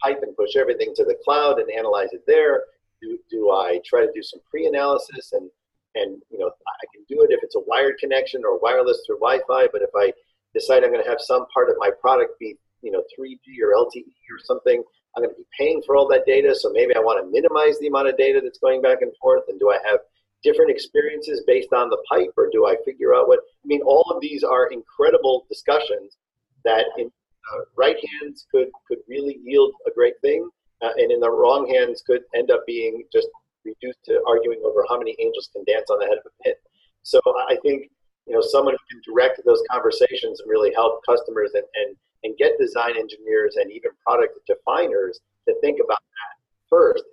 pipe 0.02 0.20
and 0.22 0.36
push 0.36 0.56
everything 0.56 0.94
to 0.96 1.04
the 1.04 1.18
cloud 1.24 1.58
and 1.58 1.70
analyze 1.70 2.12
it 2.12 2.22
there? 2.26 2.62
Do, 3.00 3.18
do 3.30 3.50
I 3.50 3.80
try 3.84 4.00
to 4.06 4.12
do 4.14 4.22
some 4.22 4.40
pre-analysis 4.50 5.32
and 5.32 5.50
and 5.94 6.22
you 6.30 6.38
know 6.38 6.46
I 6.46 6.86
can 6.94 7.04
do 7.08 7.22
it 7.22 7.32
if 7.32 7.40
it's 7.42 7.56
a 7.56 7.60
wired 7.66 7.98
connection 7.98 8.42
or 8.44 8.58
wireless 8.60 9.02
through 9.06 9.18
Wi-Fi. 9.18 9.68
But 9.72 9.82
if 9.82 9.90
I 9.94 10.12
decide 10.54 10.84
I'm 10.84 10.92
going 10.92 11.04
to 11.04 11.10
have 11.10 11.20
some 11.20 11.46
part 11.52 11.68
of 11.68 11.76
my 11.78 11.90
product 12.00 12.38
be 12.38 12.56
you 12.82 12.92
know 12.92 13.02
3G 13.18 13.60
or 13.62 13.74
LTE 13.76 14.06
or 14.30 14.38
something, 14.44 14.82
I'm 15.16 15.22
going 15.22 15.34
to 15.34 15.38
be 15.38 15.46
paying 15.58 15.82
for 15.84 15.96
all 15.96 16.08
that 16.08 16.24
data. 16.26 16.54
So 16.54 16.70
maybe 16.72 16.94
I 16.96 17.00
want 17.00 17.22
to 17.22 17.30
minimize 17.30 17.78
the 17.78 17.88
amount 17.88 18.08
of 18.08 18.16
data 18.16 18.40
that's 18.42 18.58
going 18.58 18.80
back 18.80 19.02
and 19.02 19.12
forth. 19.20 19.44
And 19.48 19.58
do 19.60 19.70
I 19.70 19.78
have 19.84 20.00
different 20.42 20.70
experiences 20.70 21.42
based 21.46 21.72
on 21.72 21.88
the 21.88 22.02
pipe, 22.10 22.32
or 22.36 22.48
do 22.52 22.66
I 22.66 22.76
figure 22.84 23.14
out 23.14 23.28
what? 23.28 23.40
I 23.40 23.66
mean, 23.66 23.82
all 23.82 24.10
of 24.14 24.20
these 24.20 24.42
are 24.42 24.70
incredible 24.70 25.46
discussions 25.48 26.16
that 26.64 26.86
in 26.98 27.06
uh, 27.06 27.60
right 27.76 27.96
hands 28.20 28.46
could 28.50 28.68
could 28.86 28.98
really 29.08 29.38
yield 29.42 29.72
a 29.86 29.90
great 29.90 30.14
thing, 30.20 30.48
uh, 30.82 30.90
and 30.96 31.10
in 31.10 31.20
the 31.20 31.30
wrong 31.30 31.68
hands 31.68 32.02
could 32.06 32.22
end 32.34 32.50
up 32.50 32.64
being 32.66 33.04
just 33.12 33.28
reduced 33.64 34.04
to 34.04 34.20
arguing 34.28 34.60
over 34.64 34.84
how 34.88 34.98
many 34.98 35.16
angels 35.20 35.48
can 35.52 35.64
dance 35.64 35.88
on 35.90 35.98
the 35.98 36.06
head 36.06 36.18
of 36.18 36.26
a 36.26 36.42
pin. 36.42 36.54
So 37.02 37.20
I 37.48 37.56
think 37.62 37.90
you 38.26 38.34
know 38.34 38.40
someone 38.40 38.74
who 38.74 38.86
can 38.90 39.02
direct 39.04 39.40
those 39.44 39.62
conversations 39.70 40.40
and 40.40 40.50
really 40.50 40.72
help 40.74 41.04
customers 41.06 41.50
and, 41.54 41.64
and, 41.74 41.96
and 42.24 42.36
get 42.36 42.58
design 42.58 42.96
engineers 42.98 43.56
and 43.56 43.70
even 43.70 43.90
product 44.04 44.38
definers 44.46 45.20
to 45.48 45.54
think 45.60 45.80
about 45.84 45.98
that 45.98 46.34
first 46.68 47.04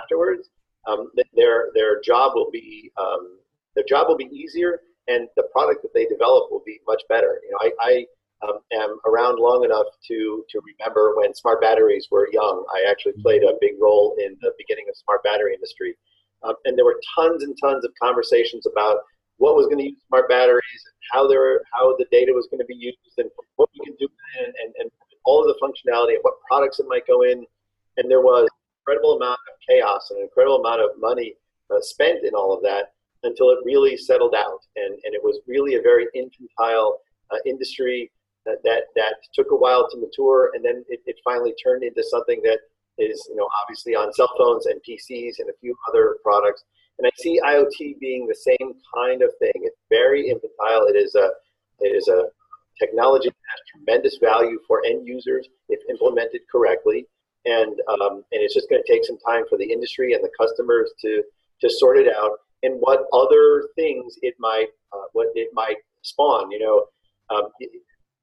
afterwards 0.00 0.48
um, 0.88 1.10
their 1.34 1.70
their 1.74 2.00
job 2.00 2.32
will 2.34 2.50
be 2.50 2.90
um, 2.96 3.38
their 3.74 3.84
job 3.88 4.08
will 4.08 4.16
be 4.16 4.30
easier 4.32 4.80
and 5.06 5.28
the 5.36 5.44
product 5.52 5.82
that 5.82 5.92
they 5.94 6.06
develop 6.06 6.50
will 6.50 6.62
be 6.66 6.80
much 6.86 7.02
better 7.08 7.40
you 7.44 7.50
know 7.50 7.58
I, 7.60 7.90
I 7.90 8.06
um, 8.42 8.58
am 8.72 8.98
around 9.06 9.38
long 9.38 9.64
enough 9.64 9.86
to 10.06 10.44
to 10.48 10.60
remember 10.64 11.14
when 11.16 11.34
smart 11.34 11.60
batteries 11.60 12.08
were 12.10 12.28
young. 12.32 12.64
I 12.72 12.88
actually 12.88 13.14
played 13.20 13.42
a 13.42 13.54
big 13.60 13.72
role 13.80 14.16
in 14.18 14.36
the 14.40 14.52
beginning 14.58 14.86
of 14.88 14.96
smart 14.96 15.22
battery 15.24 15.54
industry, 15.54 15.96
um, 16.42 16.54
and 16.64 16.78
there 16.78 16.84
were 16.84 17.00
tons 17.16 17.42
and 17.42 17.56
tons 17.60 17.84
of 17.84 17.90
conversations 18.00 18.66
about 18.66 18.98
what 19.38 19.54
was 19.54 19.66
going 19.66 19.78
to 19.78 19.84
use 19.90 19.98
smart 20.08 20.28
batteries, 20.28 20.82
and 20.86 20.94
how 21.12 21.26
they 21.26 21.36
were, 21.36 21.62
how 21.72 21.96
the 21.96 22.06
data 22.10 22.32
was 22.32 22.48
going 22.50 22.60
to 22.60 22.66
be 22.66 22.74
used, 22.74 22.98
and 23.18 23.30
what 23.56 23.68
we 23.74 23.84
can 23.84 23.94
do, 23.98 24.08
and, 24.38 24.54
and, 24.64 24.74
and 24.78 24.90
all 25.24 25.40
of 25.40 25.46
the 25.46 25.58
functionality 25.62 26.14
and 26.14 26.22
what 26.22 26.34
products 26.48 26.80
it 26.80 26.86
might 26.88 27.06
go 27.06 27.22
in. 27.22 27.44
And 27.96 28.10
there 28.10 28.20
was 28.20 28.48
incredible 28.88 29.16
amount 29.16 29.38
of 29.48 29.54
chaos 29.68 30.08
and 30.10 30.18
an 30.18 30.24
incredible 30.24 30.56
amount 30.64 30.80
of 30.80 30.90
money 30.98 31.34
uh, 31.70 31.80
spent 31.80 32.24
in 32.24 32.34
all 32.34 32.56
of 32.56 32.62
that 32.62 32.92
until 33.22 33.50
it 33.50 33.58
really 33.64 33.96
settled 33.96 34.34
out, 34.34 34.60
and 34.76 34.94
and 35.04 35.14
it 35.14 35.22
was 35.22 35.40
really 35.46 35.74
a 35.74 35.82
very 35.82 36.06
infantile 36.14 37.00
uh, 37.30 37.36
industry 37.44 38.10
that, 38.46 38.62
that, 38.64 38.84
that 38.96 39.14
took 39.34 39.50
a 39.50 39.56
while 39.56 39.88
to 39.90 39.98
mature, 39.98 40.52
and 40.54 40.64
then 40.64 40.84
it, 40.88 41.00
it 41.06 41.16
finally 41.24 41.54
turned 41.62 41.82
into 41.82 42.02
something 42.02 42.40
that 42.44 42.58
is, 42.98 43.26
you 43.28 43.36
know, 43.36 43.48
obviously 43.62 43.94
on 43.94 44.12
cell 44.12 44.30
phones 44.38 44.66
and 44.66 44.80
PCs 44.88 45.38
and 45.38 45.50
a 45.50 45.58
few 45.60 45.76
other 45.88 46.16
products. 46.22 46.64
And 46.98 47.06
I 47.06 47.10
see 47.18 47.40
IoT 47.44 47.98
being 48.00 48.26
the 48.26 48.34
same 48.34 48.74
kind 48.94 49.22
of 49.22 49.30
thing. 49.38 49.52
It's 49.56 49.76
very 49.90 50.30
infantile. 50.30 50.86
It 50.86 50.96
is 50.96 51.14
a, 51.14 51.30
it 51.80 51.94
is 51.94 52.08
a 52.08 52.24
technology 52.80 53.28
that 53.28 53.34
has 53.34 53.60
tremendous 53.84 54.18
value 54.18 54.58
for 54.66 54.84
end 54.84 55.06
users 55.06 55.48
if 55.68 55.80
implemented 55.88 56.40
correctly. 56.50 57.06
And, 57.48 57.80
um, 57.88 58.24
and 58.32 58.42
it's 58.42 58.54
just 58.54 58.68
going 58.68 58.82
to 58.84 58.92
take 58.92 59.04
some 59.04 59.18
time 59.26 59.44
for 59.48 59.56
the 59.56 59.64
industry 59.64 60.12
and 60.12 60.22
the 60.22 60.30
customers 60.38 60.90
to, 61.00 61.22
to 61.62 61.70
sort 61.70 61.96
it 61.96 62.08
out 62.14 62.32
and 62.62 62.74
what 62.80 63.06
other 63.12 63.68
things 63.74 64.18
it 64.22 64.34
might, 64.38 64.68
uh, 64.92 65.06
what 65.12 65.28
it 65.34 65.48
might 65.54 65.76
spawn. 66.02 66.50
You 66.50 66.58
know, 66.58 66.86
um, 67.30 67.48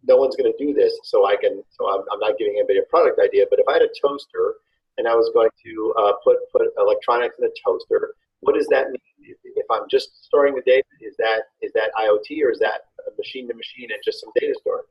no 0.07 0.17
one's 0.17 0.35
going 0.35 0.51
to 0.51 0.63
do 0.63 0.73
this, 0.73 0.93
so 1.03 1.25
I 1.25 1.35
can. 1.35 1.63
So 1.71 1.89
I'm, 1.89 2.03
I'm, 2.11 2.19
not 2.19 2.38
giving 2.38 2.55
anybody 2.57 2.79
a 2.79 2.83
product 2.83 3.19
idea. 3.19 3.45
But 3.49 3.59
if 3.59 3.65
I 3.67 3.73
had 3.73 3.81
a 3.81 3.89
toaster 4.01 4.55
and 4.97 5.07
I 5.07 5.15
was 5.15 5.31
going 5.33 5.49
to 5.65 5.93
uh, 5.97 6.13
put 6.23 6.38
put 6.51 6.67
electronics 6.77 7.38
in 7.39 7.45
a 7.45 7.53
toaster, 7.65 8.13
what 8.41 8.55
does 8.55 8.67
that 8.67 8.89
mean? 8.89 9.35
If 9.55 9.65
I'm 9.71 9.88
just 9.89 10.25
storing 10.25 10.53
the 10.53 10.61
data, 10.61 10.85
is 11.01 11.15
that 11.17 11.43
is 11.61 11.71
that 11.73 11.89
IoT 11.97 12.43
or 12.43 12.51
is 12.51 12.59
that 12.59 12.81
machine 13.17 13.47
to 13.47 13.55
machine 13.55 13.89
and 13.91 13.99
just 14.03 14.21
some 14.21 14.31
data 14.39 14.53
storage? 14.59 14.85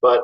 But 0.00 0.22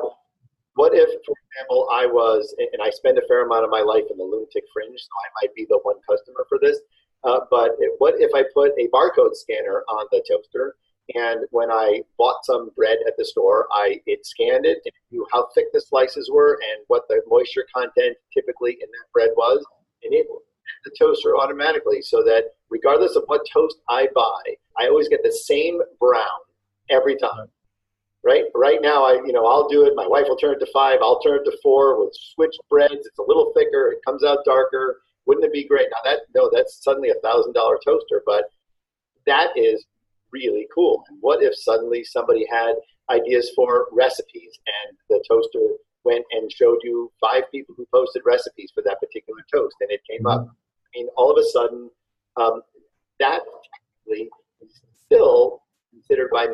what 0.79 0.95
if, 0.95 1.09
for 1.25 1.35
example, 1.51 1.89
I 1.91 2.05
was 2.05 2.55
and 2.57 2.81
I 2.81 2.89
spend 2.89 3.17
a 3.17 3.27
fair 3.27 3.45
amount 3.45 3.65
of 3.65 3.69
my 3.69 3.81
life 3.81 4.05
in 4.09 4.17
the 4.17 4.23
lunatic 4.23 4.63
fringe, 4.71 4.95
so 4.95 5.11
I 5.11 5.27
might 5.43 5.53
be 5.53 5.67
the 5.67 5.79
one 5.83 5.97
customer 6.09 6.45
for 6.47 6.57
this. 6.61 6.79
Uh, 7.25 7.41
but 7.51 7.71
what 7.97 8.15
if 8.17 8.31
I 8.33 8.47
put 8.53 8.71
a 8.79 8.87
barcode 8.87 9.35
scanner 9.35 9.83
on 9.89 10.07
the 10.09 10.23
toaster 10.23 10.77
and 11.15 11.45
when 11.51 11.69
I 11.69 12.03
bought 12.17 12.45
some 12.45 12.69
bread 12.77 12.97
at 13.05 13.17
the 13.17 13.25
store, 13.25 13.67
I 13.73 13.99
it 14.05 14.25
scanned 14.25 14.65
it 14.65 14.79
and 14.85 14.93
knew 15.11 15.27
how 15.33 15.49
thick 15.53 15.65
the 15.73 15.81
slices 15.81 16.31
were 16.31 16.53
and 16.53 16.85
what 16.87 17.03
the 17.09 17.21
moisture 17.27 17.65
content 17.75 18.15
typically 18.33 18.77
in 18.79 18.87
that 18.87 19.11
bread 19.11 19.31
was, 19.35 19.65
and 20.03 20.13
it 20.13 20.27
the 20.85 20.91
toaster 20.97 21.35
automatically 21.35 22.01
so 22.01 22.23
that 22.23 22.53
regardless 22.69 23.17
of 23.17 23.23
what 23.25 23.41
toast 23.51 23.81
I 23.89 24.07
buy, 24.15 24.55
I 24.79 24.87
always 24.87 25.09
get 25.09 25.23
the 25.23 25.31
same 25.31 25.81
brown 25.99 26.39
every 26.89 27.17
time. 27.17 27.47
Right, 28.29 28.43
right 28.53 28.77
now, 28.79 29.05
I 29.05 29.13
you 29.25 29.33
know 29.33 29.47
I'll 29.47 29.67
do 29.67 29.87
it. 29.87 29.93
My 29.95 30.05
wife 30.05 30.25
will 30.29 30.37
turn 30.37 30.53
it 30.53 30.59
to 30.59 30.71
five. 30.71 30.99
I'll 31.01 31.19
turn 31.19 31.39
it 31.39 31.49
to 31.49 31.57
four 31.63 31.99
with 31.99 32.13
switched 32.13 32.59
breads. 32.69 32.93
It's 32.93 33.17
a 33.17 33.23
little 33.23 33.51
thicker. 33.57 33.91
It 33.91 34.05
comes 34.05 34.23
out 34.23 34.45
darker. 34.45 35.01
Wouldn't 35.25 35.47
it 35.47 35.51
be 35.51 35.67
great? 35.67 35.87
Now 35.89 35.97
that 36.03 36.19
no, 36.35 36.47
that's 36.53 36.83
suddenly 36.83 37.09
a 37.09 37.19
thousand 37.23 37.53
dollar 37.53 37.79
toaster, 37.83 38.21
but 38.27 38.43
that 39.25 39.49
is 39.55 39.83
really 40.31 40.67
cool. 40.75 41.03
And 41.09 41.17
what 41.21 41.41
if 41.41 41.55
suddenly 41.55 42.03
somebody 42.03 42.45
had 42.51 42.75
ideas 43.09 43.51
for 43.55 43.87
recipes 43.91 44.59
and 44.67 44.95
the 45.09 45.23
toaster 45.27 45.77
went 46.03 46.23
and 46.31 46.51
showed 46.51 46.77
you 46.83 47.11
five 47.19 47.45
people 47.51 47.73
who 47.75 47.87
posted 47.91 48.21
recipes 48.27 48.71
for 48.75 48.83
that 48.83 48.99
particular 48.99 49.39
toast 49.51 49.75
and 49.81 49.89
it 49.89 50.01
came 50.07 50.27
up? 50.27 50.45
I 50.47 50.99
mean, 50.99 51.07
all 51.17 51.31
of 51.31 51.37
a 51.43 51.49
sudden, 51.49 51.89
um, 52.37 52.61
that 53.19 53.41
technically 54.05 54.29
is 54.61 54.81
still 55.03 55.63
considered 55.91 56.29
by 56.31 56.45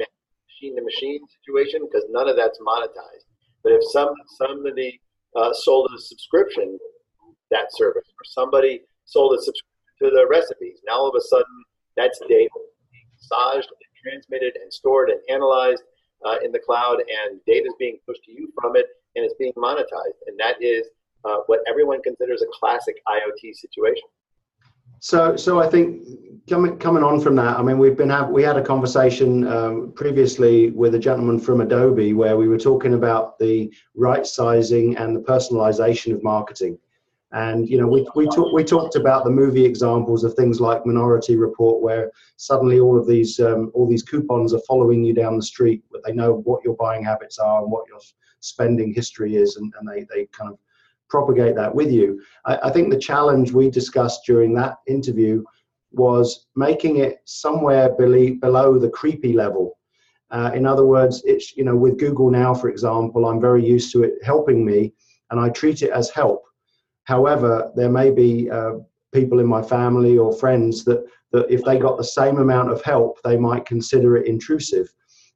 machine 0.56 0.76
to 0.76 0.84
machine 0.84 1.20
situation 1.42 1.82
because 1.86 2.06
none 2.10 2.28
of 2.28 2.36
that's 2.36 2.60
monetized. 2.60 3.28
But 3.64 3.74
if 3.74 3.82
some 3.92 4.14
somebody 4.38 5.00
uh, 5.36 5.54
sold 5.54 5.92
a 5.96 6.00
subscription 6.00 6.78
that 7.52 7.68
service, 7.72 8.08
or 8.08 8.24
somebody 8.24 8.82
sold 9.06 9.38
a 9.38 9.42
subscription 9.42 9.72
to 10.02 10.10
the 10.10 10.28
recipes. 10.30 10.80
Now 10.88 11.00
all 11.00 11.10
of 11.10 11.16
a 11.16 11.22
sudden, 11.22 11.64
that's 11.96 12.20
data 12.20 12.50
being 12.92 13.08
massaged 13.14 13.70
and 13.70 13.92
transmitted 14.04 14.58
and 14.62 14.72
stored 14.72 15.10
and 15.10 15.20
analyzed 15.30 15.84
uh, 16.26 16.38
in 16.44 16.52
the 16.52 16.60
cloud, 16.60 16.98
and 17.00 17.40
data 17.46 17.66
is 17.68 17.76
being 17.80 17.98
pushed 18.08 18.24
to 18.24 18.32
you 18.32 18.52
from 18.60 18.76
it, 18.76 18.88
and 19.16 19.24
it's 19.24 19.36
being 19.38 19.54
monetized. 19.54 20.20
And 20.28 20.40
that 20.40 20.56
is 20.62 20.88
uh, 21.24 21.38
what 21.48 21.60
everyone 21.68 22.02
considers 22.02 22.42
a 22.42 22.48
classic 22.60 22.96
IoT 23.08 23.54
situation. 23.54 24.08
So, 25.06 25.36
so 25.36 25.60
I 25.60 25.70
think 25.70 26.02
coming 26.50 26.80
coming 26.80 27.04
on 27.04 27.22
from 27.22 27.36
that, 27.36 27.60
I 27.60 27.62
mean, 27.62 27.78
we've 27.78 27.96
been 27.96 28.10
have 28.10 28.30
we 28.32 28.42
had 28.42 28.58
a 28.58 28.64
conversation 28.64 29.46
um, 29.46 29.92
previously 29.96 30.72
with 30.72 30.96
a 30.96 31.00
gentleman 31.00 31.38
from 31.38 31.62
Adobe 31.62 32.14
where 32.14 32.38
we 32.38 32.48
were 32.48 32.58
talking 32.58 32.96
about 32.96 33.38
the 33.38 33.72
right 33.94 34.26
sizing 34.26 34.98
and 34.98 35.16
the 35.16 35.20
personalization 35.20 36.12
of 36.12 36.24
marketing. 36.24 36.80
And 37.34 37.70
you 37.70 37.78
know, 37.80 37.86
we 37.86 38.08
we 38.16 38.26
talked 38.26 38.56
we 38.56 38.64
talked 38.64 38.96
about 38.96 39.26
the 39.26 39.30
movie 39.30 39.64
examples 39.64 40.24
of 40.24 40.34
things 40.34 40.60
like 40.60 40.88
Minority 40.88 41.36
Report, 41.36 41.84
where 41.84 42.12
suddenly 42.38 42.80
all 42.80 42.98
of 42.98 43.06
these 43.06 43.40
um, 43.40 43.70
all 43.76 43.88
these 43.88 44.02
coupons 44.02 44.56
are 44.56 44.68
following 44.68 45.04
you 45.04 45.14
down 45.14 45.38
the 45.38 45.52
street, 45.54 45.84
but 45.92 46.02
they 46.04 46.14
know 46.14 46.42
what 46.46 46.64
your 46.66 46.76
buying 46.78 47.04
habits 47.04 47.38
are 47.38 47.62
and 47.62 47.72
what 47.72 47.88
your 47.88 48.00
spending 48.40 48.92
history 48.92 49.36
is, 49.36 49.58
and, 49.58 49.72
and 49.80 49.88
they 49.88 50.08
they 50.12 50.26
kind 50.32 50.50
of 50.50 50.58
propagate 51.10 51.56
that 51.56 51.74
with 51.74 51.92
you. 51.92 52.22
I, 52.46 52.58
I 52.64 52.72
think 52.72 52.90
the 52.90 53.00
challenge 53.00 53.52
we 53.52 53.70
discussed 53.70 54.22
during 54.26 54.54
that 54.56 54.78
interview 54.88 55.44
was 55.92 56.48
making 56.56 56.98
it 56.98 57.20
somewhere 57.26 57.94
below, 57.94 58.78
the 58.78 58.90
creepy 58.90 59.34
level. 59.34 59.78
Uh, 60.32 60.52
in 60.54 60.66
other 60.66 60.86
words, 60.86 61.22
it's 61.26 61.56
you 61.56 61.64
know 61.64 61.76
with 61.76 62.00
Google 62.00 62.30
now, 62.30 62.54
for 62.54 62.70
example, 62.70 63.26
I'm 63.26 63.40
very 63.40 63.66
used 63.66 63.92
to 63.94 64.04
it 64.04 64.14
helping 64.24 64.66
me, 64.66 64.94
and 65.30 65.40
I 65.40 65.50
treat 65.50 65.82
it 65.82 65.92
as 65.92 66.10
help. 66.10 66.44
However, 67.04 67.72
there 67.76 67.90
may 67.90 68.12
be 68.12 68.50
uh, 68.50 68.74
people 69.14 69.40
in 69.40 69.46
my 69.46 69.62
family 69.62 70.18
or 70.18 70.34
friends 70.34 70.84
that 70.86 71.06
that 71.32 71.50
if 71.50 71.64
they 71.64 71.78
got 71.78 71.98
the 71.98 72.04
same 72.04 72.40
amount 72.40 72.72
of 72.72 72.82
help, 72.84 73.20
they 73.24 73.38
might 73.38 73.66
consider 73.66 74.18
it 74.18 74.28
intrusive. 74.28 74.88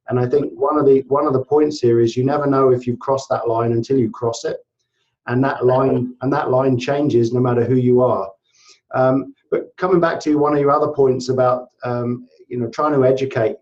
And 0.08 0.19
I 0.19 0.27
think 0.27 0.51
one 0.53 0.77
of 0.77 0.86
the 0.86 1.03
one 1.08 1.27
of 1.27 1.34
the 1.34 1.45
points 1.45 1.79
here 1.79 1.99
is 2.01 2.17
you 2.17 2.25
never 2.25 2.47
know 2.47 2.71
if 2.71 2.88
you've 2.88 2.99
crossed 2.99 3.29
that 3.29 3.47
line 3.47 3.73
until 3.73 3.97
you 3.97 4.10
cross 4.10 4.43
it 4.43 4.58
and 5.27 5.43
that 5.43 5.65
line 5.65 6.15
and 6.21 6.32
that 6.34 6.49
line 6.49 6.77
changes 6.77 7.34
no 7.34 7.39
matter 7.39 7.63
who 7.63 7.75
you 7.75 8.01
are. 8.01 8.29
Um, 8.93 9.34
but 9.51 9.75
coming 9.77 9.99
back 9.99 10.19
to 10.21 10.38
one 10.38 10.53
of 10.53 10.60
your 10.60 10.71
other 10.71 10.91
points 10.91 11.29
about 11.29 11.69
um, 11.84 12.27
you 12.47 12.58
know 12.58 12.69
trying 12.69 12.93
to 12.93 13.05
educate 13.05 13.58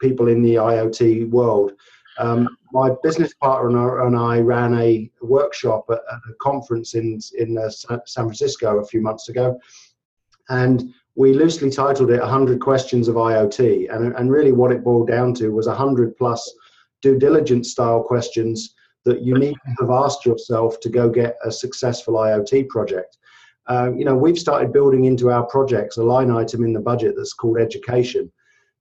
people 0.00 0.28
in 0.28 0.42
the 0.42 0.54
IoT 0.54 1.28
world, 1.30 1.72
um, 2.18 2.48
my 2.72 2.90
business 3.02 3.34
partner 3.34 4.06
and 4.06 4.16
I 4.16 4.40
ran 4.40 4.74
a 4.74 5.10
workshop 5.20 5.84
at, 5.90 6.00
at 6.10 6.20
a 6.30 6.34
conference 6.40 6.94
in 6.94 7.20
in 7.38 7.58
uh, 7.58 7.70
San 7.70 8.00
Francisco 8.26 8.78
a 8.78 8.86
few 8.86 9.00
months 9.00 9.28
ago, 9.28 9.58
and 10.48 10.92
we 11.16 11.34
loosely 11.34 11.70
titled 11.70 12.10
it 12.10 12.20
100 12.20 12.60
questions 12.60 13.08
of 13.08 13.16
IoT. 13.16 13.94
And, 13.94 14.14
and 14.14 14.30
really 14.30 14.52
what 14.52 14.72
it 14.72 14.84
boiled 14.84 15.08
down 15.08 15.34
to 15.34 15.50
was 15.50 15.66
100 15.66 16.16
plus 16.16 16.50
due 17.02 17.18
diligence 17.18 17.70
style 17.72 18.02
questions 18.02 18.74
that 19.04 19.22
you 19.22 19.38
need 19.38 19.54
to 19.54 19.74
have 19.80 19.90
asked 19.90 20.26
yourself 20.26 20.78
to 20.80 20.88
go 20.88 21.08
get 21.08 21.36
a 21.44 21.50
successful 21.50 22.14
IoT 22.14 22.68
project. 22.68 23.16
Uh, 23.68 23.92
you 23.96 24.04
know, 24.04 24.16
we've 24.16 24.38
started 24.38 24.72
building 24.72 25.04
into 25.04 25.30
our 25.30 25.44
projects 25.46 25.96
a 25.96 26.02
line 26.02 26.30
item 26.30 26.64
in 26.64 26.72
the 26.72 26.80
budget 26.80 27.14
that's 27.16 27.32
called 27.32 27.58
education, 27.58 28.30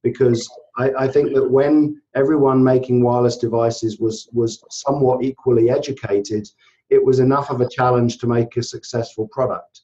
because 0.03 0.49
I, 0.77 0.91
I 0.99 1.07
think 1.07 1.33
that 1.35 1.49
when 1.49 2.01
everyone 2.15 2.63
making 2.63 3.03
wireless 3.03 3.37
devices 3.37 3.99
was 3.99 4.29
was 4.33 4.63
somewhat 4.69 5.23
equally 5.23 5.69
educated, 5.69 6.47
it 6.89 7.03
was 7.03 7.19
enough 7.19 7.49
of 7.49 7.61
a 7.61 7.69
challenge 7.69 8.17
to 8.19 8.27
make 8.27 8.57
a 8.57 8.63
successful 8.63 9.27
product. 9.31 9.81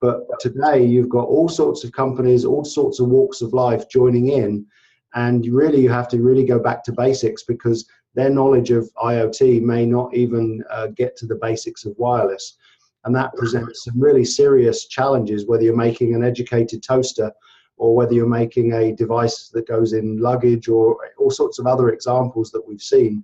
But 0.00 0.20
today, 0.40 0.84
you've 0.84 1.08
got 1.08 1.26
all 1.26 1.48
sorts 1.48 1.84
of 1.84 1.92
companies, 1.92 2.44
all 2.44 2.64
sorts 2.64 3.00
of 3.00 3.08
walks 3.08 3.40
of 3.40 3.52
life 3.52 3.88
joining 3.88 4.28
in, 4.28 4.66
and 5.14 5.46
really 5.46 5.80
you 5.80 5.90
have 5.90 6.08
to 6.08 6.20
really 6.20 6.44
go 6.44 6.58
back 6.58 6.84
to 6.84 6.92
basics 6.92 7.42
because 7.44 7.86
their 8.16 8.30
knowledge 8.30 8.70
of 8.70 8.90
IoT 8.96 9.62
may 9.62 9.86
not 9.86 10.12
even 10.14 10.64
uh, 10.70 10.88
get 10.88 11.16
to 11.18 11.26
the 11.26 11.36
basics 11.36 11.84
of 11.84 11.94
wireless. 11.98 12.56
And 13.04 13.14
that 13.14 13.34
presents 13.34 13.84
some 13.84 14.00
really 14.00 14.24
serious 14.24 14.86
challenges, 14.86 15.46
whether 15.46 15.62
you're 15.62 15.76
making 15.76 16.14
an 16.14 16.24
educated 16.24 16.82
toaster 16.82 17.30
or 17.76 17.94
whether 17.94 18.14
you're 18.14 18.26
making 18.26 18.72
a 18.72 18.96
device 18.96 19.50
that 19.50 19.68
goes 19.68 19.92
in 19.92 20.18
luggage 20.18 20.66
or 20.66 20.96
all 21.18 21.30
sorts 21.30 21.58
of 21.58 21.66
other 21.66 21.90
examples 21.90 22.50
that 22.50 22.66
we've 22.66 22.82
seen 22.82 23.22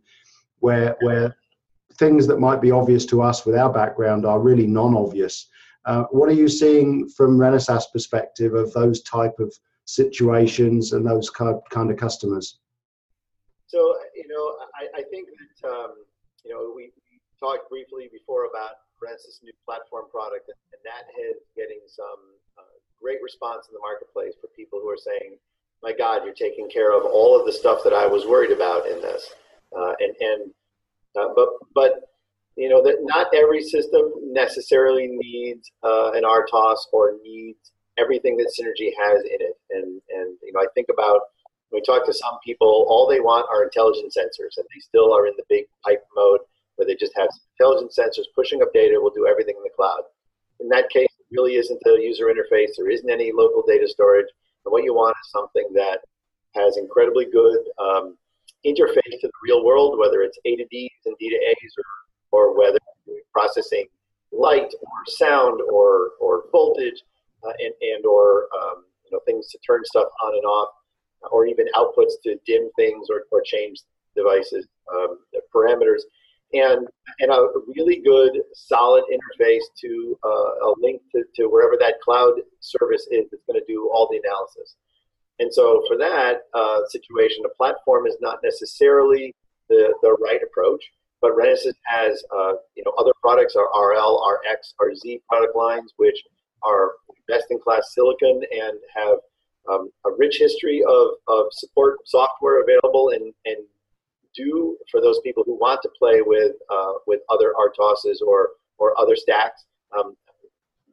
where, 0.60 0.94
where 1.00 1.34
things 1.94 2.26
that 2.26 2.38
might 2.38 2.60
be 2.60 2.70
obvious 2.70 3.06
to 3.06 3.22
us 3.22 3.46
with 3.46 3.56
our 3.56 3.72
background 3.72 4.26
are 4.26 4.40
really 4.40 4.66
non-obvious. 4.66 5.48
Uh, 5.86 6.04
what 6.10 6.28
are 6.28 6.34
you 6.34 6.48
seeing 6.48 7.08
from 7.08 7.38
Renesas 7.38 7.84
perspective 7.92 8.54
of 8.54 8.72
those 8.72 9.02
type 9.02 9.38
of 9.40 9.52
situations 9.86 10.92
and 10.92 11.04
those 11.04 11.30
kind 11.30 11.52
of, 11.52 11.62
kind 11.70 11.90
of 11.90 11.96
customers? 11.96 12.58
So, 13.72 13.96
you 14.12 14.28
know, 14.28 14.44
I, 14.76 15.00
I 15.00 15.02
think 15.08 15.32
that, 15.32 15.56
um, 15.64 15.96
you 16.44 16.52
know, 16.52 16.76
we, 16.76 16.92
talked 17.42 17.68
briefly 17.68 18.08
before 18.12 18.46
about 18.46 18.86
Renesas' 19.02 19.42
new 19.42 19.50
platform 19.66 20.06
product, 20.14 20.46
and, 20.46 20.60
and 20.70 20.82
that 20.86 21.10
is 21.18 21.42
getting 21.56 21.82
some 21.90 22.38
uh, 22.56 22.78
great 23.02 23.18
response 23.20 23.66
in 23.66 23.74
the 23.74 23.82
marketplace 23.82 24.34
for 24.40 24.46
people 24.54 24.78
who 24.78 24.88
are 24.88 24.96
saying, 24.96 25.34
my 25.82 25.92
God, 25.92 26.22
you're 26.24 26.38
taking 26.38 26.70
care 26.70 26.96
of 26.96 27.04
all 27.04 27.34
of 27.34 27.44
the 27.44 27.52
stuff 27.52 27.82
that 27.82 27.92
I 27.92 28.06
was 28.06 28.26
worried 28.26 28.52
about 28.52 28.86
in 28.86 29.00
this. 29.02 29.26
Uh, 29.76 29.92
and, 29.98 30.14
and 30.20 30.40
uh, 31.18 31.34
but, 31.34 31.48
but, 31.74 31.92
you 32.54 32.68
know, 32.68 32.80
that 32.84 32.98
not 33.02 33.26
every 33.34 33.60
system 33.60 34.12
necessarily 34.30 35.08
needs 35.10 35.72
uh, 35.82 36.12
an 36.12 36.22
RTOS 36.22 36.78
or 36.92 37.18
needs 37.24 37.72
everything 37.98 38.36
that 38.36 38.54
Synergy 38.54 38.92
has 39.02 39.20
in 39.24 39.40
it. 39.40 39.56
And, 39.70 40.00
and, 40.14 40.38
you 40.42 40.52
know, 40.52 40.60
I 40.60 40.66
think 40.74 40.86
about 40.92 41.22
we 41.72 41.80
talk 41.80 42.04
to 42.06 42.12
some 42.12 42.38
people, 42.44 42.86
all 42.88 43.08
they 43.08 43.20
want 43.20 43.46
are 43.50 43.64
intelligent 43.64 44.12
sensors, 44.12 44.56
and 44.56 44.66
they 44.72 44.80
still 44.80 45.12
are 45.12 45.26
in 45.26 45.34
the 45.36 45.44
big 45.48 45.64
pipe 45.84 46.04
mode 46.14 46.40
where 46.76 46.86
they 46.86 46.94
just 46.94 47.12
have 47.16 47.28
intelligent 47.58 47.92
sensors 47.92 48.24
pushing 48.34 48.62
up 48.62 48.72
data, 48.72 49.00
will 49.00 49.10
do 49.10 49.26
everything 49.26 49.54
in 49.56 49.62
the 49.62 49.70
cloud. 49.76 50.02
In 50.60 50.68
that 50.68 50.90
case, 50.90 51.08
it 51.18 51.26
really 51.30 51.56
isn't 51.56 51.80
a 51.86 52.00
user 52.00 52.26
interface, 52.26 52.76
there 52.76 52.90
isn't 52.90 53.10
any 53.10 53.32
local 53.32 53.62
data 53.66 53.88
storage, 53.88 54.28
and 54.64 54.72
what 54.72 54.84
you 54.84 54.94
want 54.94 55.16
is 55.22 55.30
something 55.30 55.66
that 55.74 56.00
has 56.54 56.76
incredibly 56.76 57.26
good 57.26 57.58
um, 57.78 58.16
interface 58.64 59.20
to 59.20 59.26
the 59.26 59.42
real 59.42 59.64
world, 59.64 59.98
whether 59.98 60.22
it's 60.22 60.38
A 60.44 60.56
to 60.56 60.66
Ds 60.70 60.90
and 61.06 61.16
D 61.18 61.30
to 61.30 61.36
As, 61.36 61.72
or, 61.78 62.48
or 62.48 62.58
whether 62.58 62.78
you're 63.06 63.16
processing 63.32 63.86
light 64.30 64.72
or 64.80 64.88
sound 65.06 65.60
or, 65.70 66.12
or 66.20 66.44
voltage 66.52 67.02
uh, 67.44 67.52
and, 67.58 67.74
and 67.80 68.06
or 68.06 68.48
um, 68.60 68.84
you 69.04 69.10
know, 69.12 69.20
things 69.26 69.48
to 69.48 69.58
turn 69.66 69.84
stuff 69.84 70.08
on 70.24 70.34
and 70.34 70.44
off 70.44 70.68
or 71.30 71.46
even 71.46 71.66
outputs 71.74 72.14
to 72.24 72.36
dim 72.46 72.70
things 72.76 73.08
or, 73.10 73.24
or 73.30 73.42
change 73.42 73.80
devices 74.16 74.66
um, 74.92 75.18
parameters. 75.54 76.02
And 76.54 76.86
and 77.20 77.30
a 77.30 77.48
really 77.74 78.00
good 78.00 78.32
solid 78.52 79.04
interface 79.10 79.64
to 79.80 80.18
uh, 80.22 80.68
a 80.68 80.74
link 80.78 81.00
to, 81.12 81.24
to 81.36 81.46
wherever 81.46 81.76
that 81.80 82.00
cloud 82.04 82.34
service 82.60 83.06
is 83.10 83.24
that's 83.30 83.42
going 83.46 83.58
to 83.58 83.66
do 83.66 83.90
all 83.92 84.08
the 84.10 84.20
analysis. 84.22 84.76
And 85.38 85.52
so 85.52 85.82
for 85.88 85.96
that 85.96 86.42
uh, 86.52 86.80
situation 86.88 87.44
a 87.46 87.56
platform 87.56 88.06
is 88.06 88.16
not 88.20 88.40
necessarily 88.44 89.34
the, 89.70 89.94
the 90.02 90.14
right 90.20 90.40
approach 90.42 90.84
but 91.22 91.36
Renesas 91.36 91.74
has 91.84 92.22
uh, 92.36 92.54
you 92.74 92.82
know 92.84 92.92
other 92.98 93.12
products 93.22 93.56
our 93.56 93.70
RL, 93.90 94.18
our 94.18 94.40
X, 94.50 94.74
our 94.80 94.94
Z 94.94 95.22
product 95.28 95.56
lines, 95.56 95.94
which 95.96 96.22
are 96.62 96.90
best 97.28 97.46
in 97.50 97.58
class 97.60 97.94
silicon 97.94 98.42
and 98.50 98.78
have 98.94 99.18
um, 99.70 99.90
a 100.06 100.10
rich 100.16 100.38
history 100.38 100.82
of, 100.88 101.10
of 101.28 101.46
support 101.52 101.98
software 102.06 102.62
available 102.62 103.10
and, 103.10 103.32
and 103.44 103.56
do 104.34 104.76
for 104.90 105.00
those 105.00 105.20
people 105.20 105.42
who 105.44 105.58
want 105.58 105.80
to 105.82 105.90
play 105.98 106.22
with 106.22 106.52
uh, 106.70 106.92
with 107.06 107.20
other 107.30 107.52
RTOSes 107.58 108.20
or 108.26 108.50
or 108.78 108.98
other 108.98 109.14
stacks 109.14 109.64
um, 109.96 110.16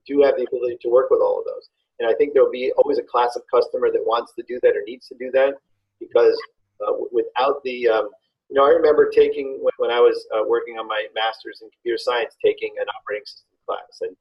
do 0.06 0.22
have 0.22 0.36
the 0.36 0.46
ability 0.48 0.78
to 0.82 0.90
work 0.90 1.10
with 1.10 1.22
all 1.22 1.40
of 1.40 1.46
those. 1.46 1.70
And 2.00 2.10
I 2.10 2.14
think 2.16 2.34
there'll 2.34 2.52
be 2.52 2.72
always 2.78 2.98
a 2.98 3.04
class 3.04 3.36
of 3.36 3.44
customer 3.54 3.92
that 3.92 4.02
wants 4.06 4.34
to 4.36 4.44
do 4.48 4.60
that 4.64 4.76
or 4.76 4.84
needs 4.86 5.08
to 5.08 5.16
do 5.20 5.32
that 5.32 5.56
because 6.00 6.38
uh, 6.86 6.94
without 7.12 7.62
the 7.64 7.88
um, 7.88 8.10
you 8.50 8.56
know 8.56 8.66
I 8.66 8.70
remember 8.70 9.10
taking 9.10 9.60
when, 9.62 9.74
when 9.78 9.92
I 9.92 10.00
was 10.00 10.26
uh, 10.36 10.44
working 10.48 10.78
on 10.78 10.88
my 10.88 11.08
master's 11.16 11.62
in 11.62 11.70
computer 11.72 11.98
science 11.98 12.36
taking 12.44 12.72
an 12.80 12.88
operating 12.88 13.26
system 13.26 13.58
class 13.66 14.00
and 14.02 14.16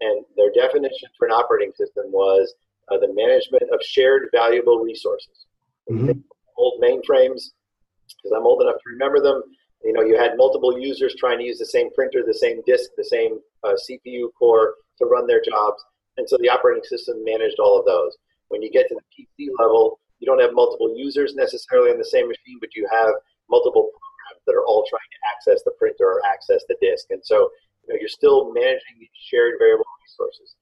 and 0.00 0.24
their 0.36 0.50
definition 0.50 1.08
for 1.18 1.26
an 1.26 1.32
operating 1.32 1.72
system 1.76 2.10
was 2.10 2.54
uh, 2.90 2.98
the 2.98 3.12
management 3.14 3.64
of 3.72 3.80
shared 3.82 4.28
valuable 4.32 4.78
resources. 4.78 5.46
Mm-hmm. 5.90 6.20
Old 6.56 6.82
mainframes, 6.82 7.50
because 8.06 8.32
I'm 8.36 8.46
old 8.46 8.62
enough 8.62 8.76
to 8.76 8.90
remember 8.92 9.20
them. 9.20 9.42
You 9.82 9.92
know, 9.92 10.02
you 10.02 10.16
had 10.16 10.36
multiple 10.36 10.78
users 10.78 11.14
trying 11.18 11.38
to 11.38 11.44
use 11.44 11.58
the 11.58 11.66
same 11.66 11.92
printer, 11.94 12.22
the 12.26 12.34
same 12.34 12.62
disk, 12.66 12.90
the 12.96 13.04
same 13.04 13.38
uh, 13.64 13.74
CPU 13.74 14.28
core 14.38 14.74
to 14.98 15.06
run 15.06 15.26
their 15.26 15.42
jobs, 15.42 15.82
and 16.16 16.28
so 16.28 16.38
the 16.38 16.48
operating 16.48 16.84
system 16.84 17.22
managed 17.24 17.58
all 17.58 17.78
of 17.78 17.84
those. 17.84 18.16
When 18.48 18.62
you 18.62 18.70
get 18.70 18.88
to 18.88 18.94
the 18.94 19.02
PC 19.12 19.48
level, 19.58 19.98
you 20.20 20.26
don't 20.26 20.40
have 20.40 20.54
multiple 20.54 20.94
users 20.96 21.34
necessarily 21.34 21.90
on 21.90 21.98
the 21.98 22.04
same 22.04 22.28
machine, 22.28 22.58
but 22.60 22.74
you 22.74 22.88
have 22.90 23.12
multiple 23.50 23.90
programs 23.90 24.42
that 24.46 24.54
are 24.54 24.64
all 24.64 24.84
trying 24.88 25.10
to 25.10 25.20
access 25.34 25.62
the 25.64 25.72
printer 25.72 26.06
or 26.06 26.22
access 26.24 26.62
the 26.68 26.76
disk. 26.80 27.06
And 27.10 27.20
so 27.24 27.50
you 27.84 27.92
know, 27.92 27.98
you're 28.00 28.08
still 28.08 28.52
managing 28.54 28.96
these 28.98 29.12
shared 29.28 29.54
variable 29.58 29.86
resources. 30.00 30.56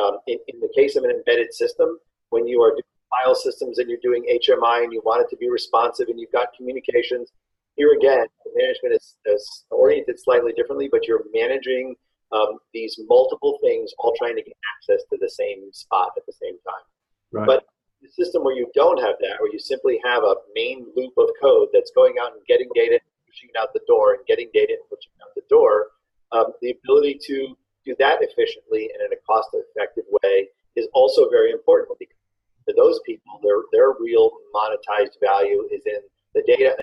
Um, 0.00 0.18
in, 0.26 0.38
in 0.48 0.60
the 0.60 0.72
case 0.74 0.96
of 0.96 1.04
an 1.04 1.10
embedded 1.10 1.52
system, 1.52 1.98
when 2.30 2.46
you 2.46 2.62
are 2.62 2.70
doing 2.70 2.82
file 3.10 3.34
systems 3.34 3.78
and 3.78 3.88
you're 3.90 4.00
doing 4.02 4.24
HMI 4.24 4.84
and 4.84 4.92
you 4.92 5.02
want 5.04 5.22
it 5.22 5.28
to 5.30 5.36
be 5.36 5.50
responsive 5.50 6.08
and 6.08 6.18
you've 6.18 6.32
got 6.32 6.48
communications, 6.56 7.30
here 7.76 7.92
again, 7.92 8.26
the 8.44 8.50
management 8.56 8.94
is, 8.94 9.16
is 9.26 9.64
oriented 9.70 10.18
slightly 10.20 10.52
differently, 10.52 10.88
but 10.90 11.06
you're 11.06 11.24
managing 11.34 11.94
um, 12.32 12.58
these 12.72 12.98
multiple 13.08 13.58
things 13.62 13.92
all 13.98 14.14
trying 14.18 14.36
to 14.36 14.42
get 14.42 14.56
access 14.76 15.04
to 15.10 15.18
the 15.20 15.28
same 15.28 15.70
spot 15.72 16.12
at 16.16 16.24
the 16.26 16.32
same 16.32 16.56
time. 16.66 16.84
Right. 17.32 17.46
But 17.46 17.66
the 18.02 18.08
system 18.10 18.44
where 18.44 18.56
you 18.56 18.70
don't 18.74 19.00
have 19.00 19.16
that, 19.20 19.40
where 19.40 19.52
you 19.52 19.58
simply 19.58 20.00
have 20.04 20.22
a 20.24 20.34
main 20.54 20.86
loop 20.96 21.12
of 21.18 21.28
code 21.40 21.68
that's 21.72 21.92
going 21.92 22.14
out 22.20 22.32
and 22.32 22.44
getting 22.46 22.68
data, 22.74 22.98
pushing 23.26 23.48
it 23.54 23.58
out 23.58 23.72
the 23.72 23.80
door, 23.86 24.14
and 24.14 24.26
getting 24.26 24.50
data 24.52 24.72
and 24.72 24.88
pushing 24.88 25.12
it 25.16 25.22
out 25.22 25.34
the 25.34 25.42
door, 25.48 25.88
um, 26.32 26.52
the 26.60 26.74
ability 26.82 27.18
to 27.26 27.56
do 27.84 27.94
that 27.98 28.18
efficiently 28.20 28.90
and 28.92 29.02
in 29.04 29.12
a 29.12 29.20
cost-effective 29.26 30.04
way 30.22 30.48
is 30.76 30.88
also 30.94 31.28
very 31.28 31.50
important 31.50 31.98
because 31.98 32.16
for 32.64 32.74
those 32.76 33.00
people, 33.04 33.40
their 33.42 33.58
their 33.72 33.94
real 33.98 34.30
monetized 34.54 35.18
value 35.20 35.68
is 35.72 35.82
in 35.86 36.00
the 36.34 36.42
data 36.46 36.76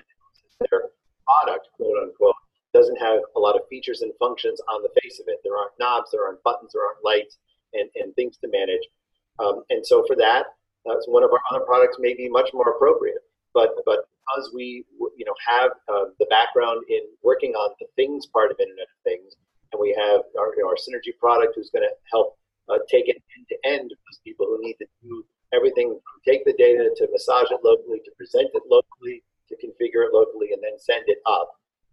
their 0.70 0.90
product, 1.24 1.68
quote 1.76 2.02
unquote, 2.02 2.34
doesn't 2.74 2.96
have 2.96 3.20
a 3.36 3.40
lot 3.40 3.56
of 3.56 3.62
features 3.68 4.02
and 4.02 4.12
functions 4.18 4.60
on 4.68 4.82
the 4.82 4.90
face 5.02 5.18
of 5.18 5.26
it. 5.28 5.40
There 5.42 5.56
aren't 5.56 5.72
knobs, 5.80 6.10
there 6.12 6.24
aren't 6.24 6.42
buttons, 6.42 6.72
there 6.72 6.82
aren't 6.84 7.04
lights, 7.04 7.38
and, 7.72 7.88
and 7.96 8.14
things 8.14 8.36
to 8.38 8.48
manage. 8.48 8.84
Um, 9.38 9.64
and 9.70 9.84
so 9.84 10.04
for 10.06 10.16
that, 10.16 10.46
uh, 10.88 10.94
one 11.06 11.24
of 11.24 11.30
our 11.30 11.40
other 11.50 11.64
products 11.64 11.96
may 11.98 12.14
be 12.14 12.28
much 12.28 12.50
more 12.52 12.70
appropriate. 12.70 13.24
But 13.52 13.70
but 13.84 14.06
because 14.20 14.52
we 14.54 14.84
you 15.16 15.24
know 15.24 15.34
have 15.46 15.72
uh, 15.88 16.12
the 16.18 16.26
background 16.26 16.84
in 16.88 17.00
working 17.22 17.54
on 17.54 17.74
the 17.80 17.86
things 17.96 18.26
part 18.26 18.50
of 18.50 18.60
Internet 18.60 18.86
of 18.86 19.02
Things, 19.02 19.34
and 19.72 19.80
we 19.80 19.94
have 19.98 20.22
our, 20.38 20.48
our 20.66 20.76
Synergy 20.76 21.16
product 21.18 21.54
who's 21.56 21.70
going 21.70 21.86
to 21.88 21.94
help 22.10 22.36
uh, 22.68 22.78
take 22.88 23.08
it 23.08 23.16
end 23.36 23.46
to 23.48 23.56
end 23.64 23.90
people 24.24 24.46
who 24.46 24.58
need 24.60 24.76
to 24.78 24.86
do 25.02 25.24
everything 25.52 25.88
from 25.88 26.20
take 26.26 26.44
the 26.44 26.54
data 26.58 26.90
to 26.96 27.08
massage 27.10 27.50
it 27.50 27.60
locally 27.64 28.00
to 28.04 28.10
present 28.16 28.48
it 28.54 28.62
locally 28.70 29.22
to 29.48 29.54
configure 29.56 30.06
it 30.06 30.12
locally 30.12 30.52
and 30.52 30.62
then 30.62 30.78
send 30.78 31.04
it 31.06 31.18
up. 31.26 31.50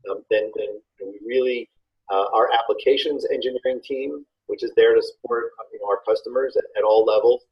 Um, 0.09 0.23
then, 0.29 0.51
then 0.55 0.79
we 1.01 1.19
really, 1.25 1.69
uh, 2.11 2.25
our 2.33 2.49
applications 2.53 3.25
engineering 3.31 3.81
team, 3.83 4.25
which 4.45 4.63
is 4.63 4.71
there 4.75 4.95
to 4.95 5.01
support 5.01 5.51
you 5.73 5.79
know, 5.79 5.87
our 5.87 6.01
customers 6.07 6.55
at, 6.55 6.65
at 6.77 6.83
all 6.83 7.03
levels, 7.03 7.45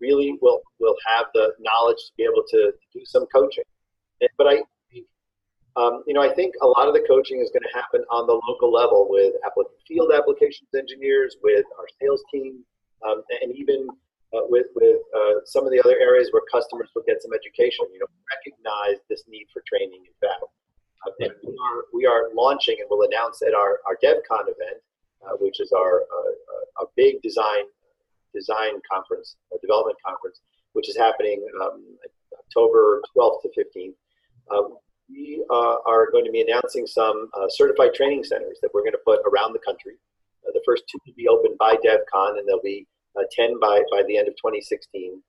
really 0.00 0.36
will 0.40 0.60
will 0.78 0.96
have 1.06 1.26
the 1.34 1.52
knowledge 1.60 1.96
to 1.96 2.12
be 2.16 2.24
able 2.24 2.42
to 2.48 2.72
do 2.92 3.00
some 3.04 3.26
coaching. 3.26 3.64
But 4.36 4.46
I, 4.46 4.62
um, 5.76 6.02
you 6.06 6.14
know, 6.14 6.22
I 6.22 6.32
think 6.34 6.54
a 6.62 6.66
lot 6.66 6.88
of 6.88 6.94
the 6.94 7.04
coaching 7.06 7.40
is 7.40 7.50
going 7.50 7.62
to 7.62 7.74
happen 7.74 8.02
on 8.10 8.26
the 8.26 8.34
local 8.48 8.72
level 8.72 9.06
with 9.08 9.34
applic- 9.46 9.70
field 9.86 10.10
applications 10.12 10.68
engineers, 10.76 11.36
with 11.42 11.64
our 11.78 11.86
sales 12.00 12.22
team, 12.32 12.64
um, 13.06 13.22
and 13.42 13.54
even 13.54 13.86
uh, 14.34 14.46
with 14.48 14.66
with 14.74 14.98
uh, 15.14 15.42
some 15.44 15.64
of 15.64 15.70
the 15.70 15.80
other 15.80 15.96
areas 16.00 16.30
where 16.32 16.42
customers 16.50 16.90
will 16.94 17.06
get 17.06 17.22
some 17.22 17.32
education. 17.32 17.86
You 17.92 18.00
know, 18.00 18.10
recognize 18.34 18.98
this 19.08 19.22
need 19.28 19.46
for 19.52 19.62
training. 19.66 20.02
In 20.06 20.16
fact, 20.18 20.42
uh, 21.06 21.12
and 21.20 21.32
we 21.46 21.54
are 21.54 21.78
we 21.94 22.06
are 22.06 22.34
launching 22.34 22.76
and 22.80 22.88
we'll 22.90 23.06
announce 23.06 23.42
at 23.42 23.54
our 23.54 23.78
our 23.86 23.96
DevCon 24.02 24.50
event, 24.50 24.82
uh, 25.22 25.38
which 25.38 25.60
is 25.60 25.72
our 25.72 26.02
uh, 26.02 26.82
a 26.82 26.86
big 26.96 27.22
design 27.22 27.64
design 28.34 28.80
conference, 28.90 29.36
a 29.54 29.58
development 29.58 29.98
conference, 30.04 30.40
which 30.72 30.88
is 30.88 30.96
happening 30.96 31.44
um, 31.62 31.82
October 32.38 33.02
12th 33.16 33.42
to 33.42 33.48
15th. 33.54 33.94
We 35.10 35.44
are 35.50 36.10
going 36.12 36.24
to 36.24 36.30
be 36.30 36.42
announcing 36.42 36.86
some 36.86 37.30
certified 37.48 37.94
training 37.94 38.24
centers 38.24 38.58
that 38.62 38.70
we're 38.72 38.82
going 38.82 38.92
to 38.92 39.04
put 39.04 39.20
around 39.26 39.52
the 39.52 39.58
country. 39.58 39.94
the 40.44 40.62
first 40.64 40.84
two 40.90 40.98
will 41.06 41.14
be 41.16 41.28
opened 41.28 41.58
by 41.58 41.74
DevCon, 41.76 42.38
and 42.38 42.46
they'll 42.46 42.62
be 42.62 42.86
uh, 43.18 43.22
10 43.32 43.58
by, 43.60 43.82
by 43.90 44.02
the 44.06 44.16
end 44.16 44.28
of 44.28 44.34
2016, 44.36 45.22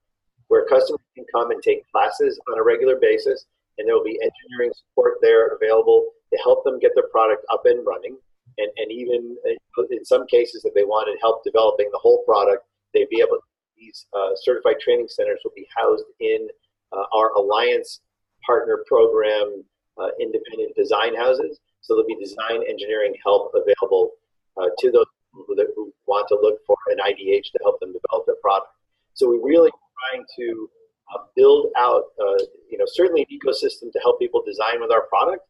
where 0.47 0.65
customers 0.65 1.01
can 1.15 1.25
come 1.33 1.51
and 1.51 1.61
take 1.63 1.89
classes 1.91 2.39
on 2.51 2.59
a 2.59 2.63
regular 2.63 2.97
basis, 2.99 3.45
and 3.77 3.87
there 3.87 3.95
will 3.95 4.03
be 4.03 4.19
engineering 4.21 4.71
support 4.73 5.17
there 5.21 5.55
available 5.55 6.11
to 6.31 6.39
help 6.43 6.63
them 6.63 6.79
get 6.79 6.91
their 6.95 7.07
product 7.11 7.45
up 7.51 7.61
and 7.65 7.85
running. 7.85 8.17
And, 8.57 8.67
and 8.77 8.91
even 8.91 9.37
uh, 9.47 9.83
in 9.91 10.05
some 10.05 10.27
cases, 10.27 10.65
if 10.65 10.73
they 10.73 10.83
wanted 10.83 11.17
help 11.21 11.43
developing 11.43 11.89
the 11.91 11.97
whole 11.97 12.23
product, 12.25 12.65
they'd 12.93 13.09
be 13.09 13.21
able. 13.21 13.39
These 13.77 14.05
uh, 14.13 14.31
certified 14.35 14.79
training 14.79 15.07
centers 15.09 15.39
will 15.43 15.53
be 15.55 15.67
housed 15.75 16.03
in 16.19 16.47
uh, 16.91 17.05
our 17.13 17.31
alliance 17.33 18.01
partner 18.45 18.83
program, 18.87 19.63
uh, 19.97 20.09
independent 20.19 20.75
design 20.75 21.15
houses. 21.15 21.59
So 21.81 21.95
there'll 21.95 22.07
be 22.07 22.15
design 22.15 22.63
engineering 22.67 23.13
help 23.23 23.51
available 23.55 24.11
uh, 24.57 24.69
to 24.79 24.91
those 24.91 25.05
who, 25.33 25.45
who 25.75 25.93
want 26.05 26.27
to 26.29 26.35
look 26.35 26.59
for 26.65 26.77
an 26.87 26.97
IDH 26.97 27.51
to 27.51 27.59
help 27.63 27.79
them 27.79 27.93
develop 27.93 28.25
their 28.25 28.35
product. 28.41 28.71
So 29.13 29.29
we're 29.29 29.45
really 29.45 29.71
trying 30.09 30.25
to 30.37 30.69
uh, 31.13 31.23
build 31.35 31.67
out, 31.77 32.03
uh, 32.19 32.43
you 32.69 32.77
know, 32.77 32.85
certainly 32.87 33.27
an 33.29 33.37
ecosystem 33.37 33.91
to 33.91 33.99
help 34.01 34.19
people 34.19 34.43
design 34.45 34.79
with 34.79 34.91
our 34.91 35.03
product, 35.07 35.45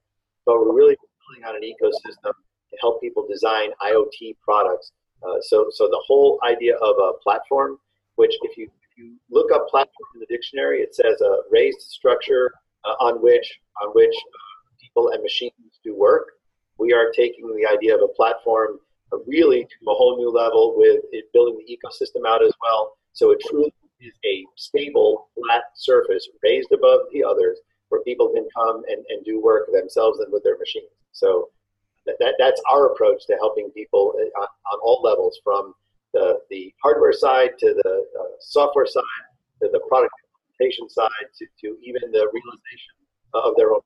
but 0.46 0.56
we're 0.60 0.74
really 0.74 0.96
building 0.96 1.44
out 1.46 1.56
an 1.56 1.62
ecosystem 1.62 2.32
to 2.32 2.78
help 2.80 3.02
people 3.02 3.28
design 3.28 3.70
IoT 3.82 4.38
products. 4.44 4.92
Uh, 5.24 5.36
so, 5.42 5.68
so 5.72 5.88
the 5.88 6.02
whole 6.08 6.40
idea 6.44 6.76
of 6.78 6.96
a 6.98 7.14
platform, 7.22 7.78
which 8.16 8.34
if 8.42 8.58
you 8.58 8.68
if 8.92 8.98
you 8.98 9.16
look 9.30 9.52
up 9.52 9.68
platform 9.70 10.08
in 10.16 10.20
the 10.20 10.26
dictionary, 10.26 10.82
it 10.82 10.94
says 10.94 11.22
a 11.22 11.42
raised 11.50 11.82
structure 11.82 12.52
uh, 12.52 12.58
on 13.00 13.22
which 13.22 13.48
on 13.82 13.90
which 13.90 14.14
uh, 14.14 14.72
people 14.82 15.10
and 15.10 15.22
machines 15.22 15.80
do 15.84 15.96
work. 15.98 16.28
We 16.78 16.94
are 16.94 17.12
taking 17.16 17.48
the 17.48 17.68
idea 17.68 17.96
of 17.96 18.02
a 18.02 18.08
platform 18.08 18.80
really 19.28 19.64
to 19.64 19.92
a 19.92 19.94
whole 19.94 20.18
new 20.18 20.32
level 20.32 20.74
with 20.78 21.04
it 21.12 21.26
building 21.34 21.58
the 21.58 21.78
ecosystem 21.78 22.28
out 22.28 22.44
as 22.44 22.54
well. 22.62 22.94
So 23.14 23.32
it 23.32 23.40
truly 23.48 23.74
is 24.00 24.14
a 24.26 24.46
stable, 24.56 25.30
flat 25.36 25.64
surface 25.76 26.28
raised 26.44 26.72
above 26.72 27.02
the 27.14 27.24
others 27.24 27.60
where 27.90 28.02
people 28.02 28.30
can 28.34 28.48
come 28.56 28.84
and, 28.90 29.04
and 29.10 29.24
do 29.26 29.42
work 29.42 29.70
themselves 29.72 30.20
and 30.20 30.32
with 30.32 30.44
their 30.44 30.58
machines. 30.58 30.90
So 31.12 31.50
that, 32.06 32.16
that 32.20 32.36
that's 32.40 32.62
our 32.70 32.94
approach 32.94 33.28
to 33.28 33.36
helping 33.36 33.70
people 33.72 34.14
on, 34.18 34.48
on 34.72 34.80
all 34.82 35.02
levels 35.04 35.40
from 35.44 35.74
the, 36.14 36.40
the 36.50 36.74
hardware 36.82 37.14
side 37.14 37.52
to 37.60 37.74
the 37.74 38.06
uh, 38.20 38.24
software 38.40 38.86
side 38.86 39.04
to 39.62 39.70
the 39.72 39.82
product 39.88 40.14
implementation 40.62 40.90
side 40.90 41.10
to, 41.38 41.46
to 41.62 41.78
even 41.84 42.12
the 42.12 42.30
realization 42.34 42.94
of 43.34 43.56
their 43.58 43.74
own 43.74 43.82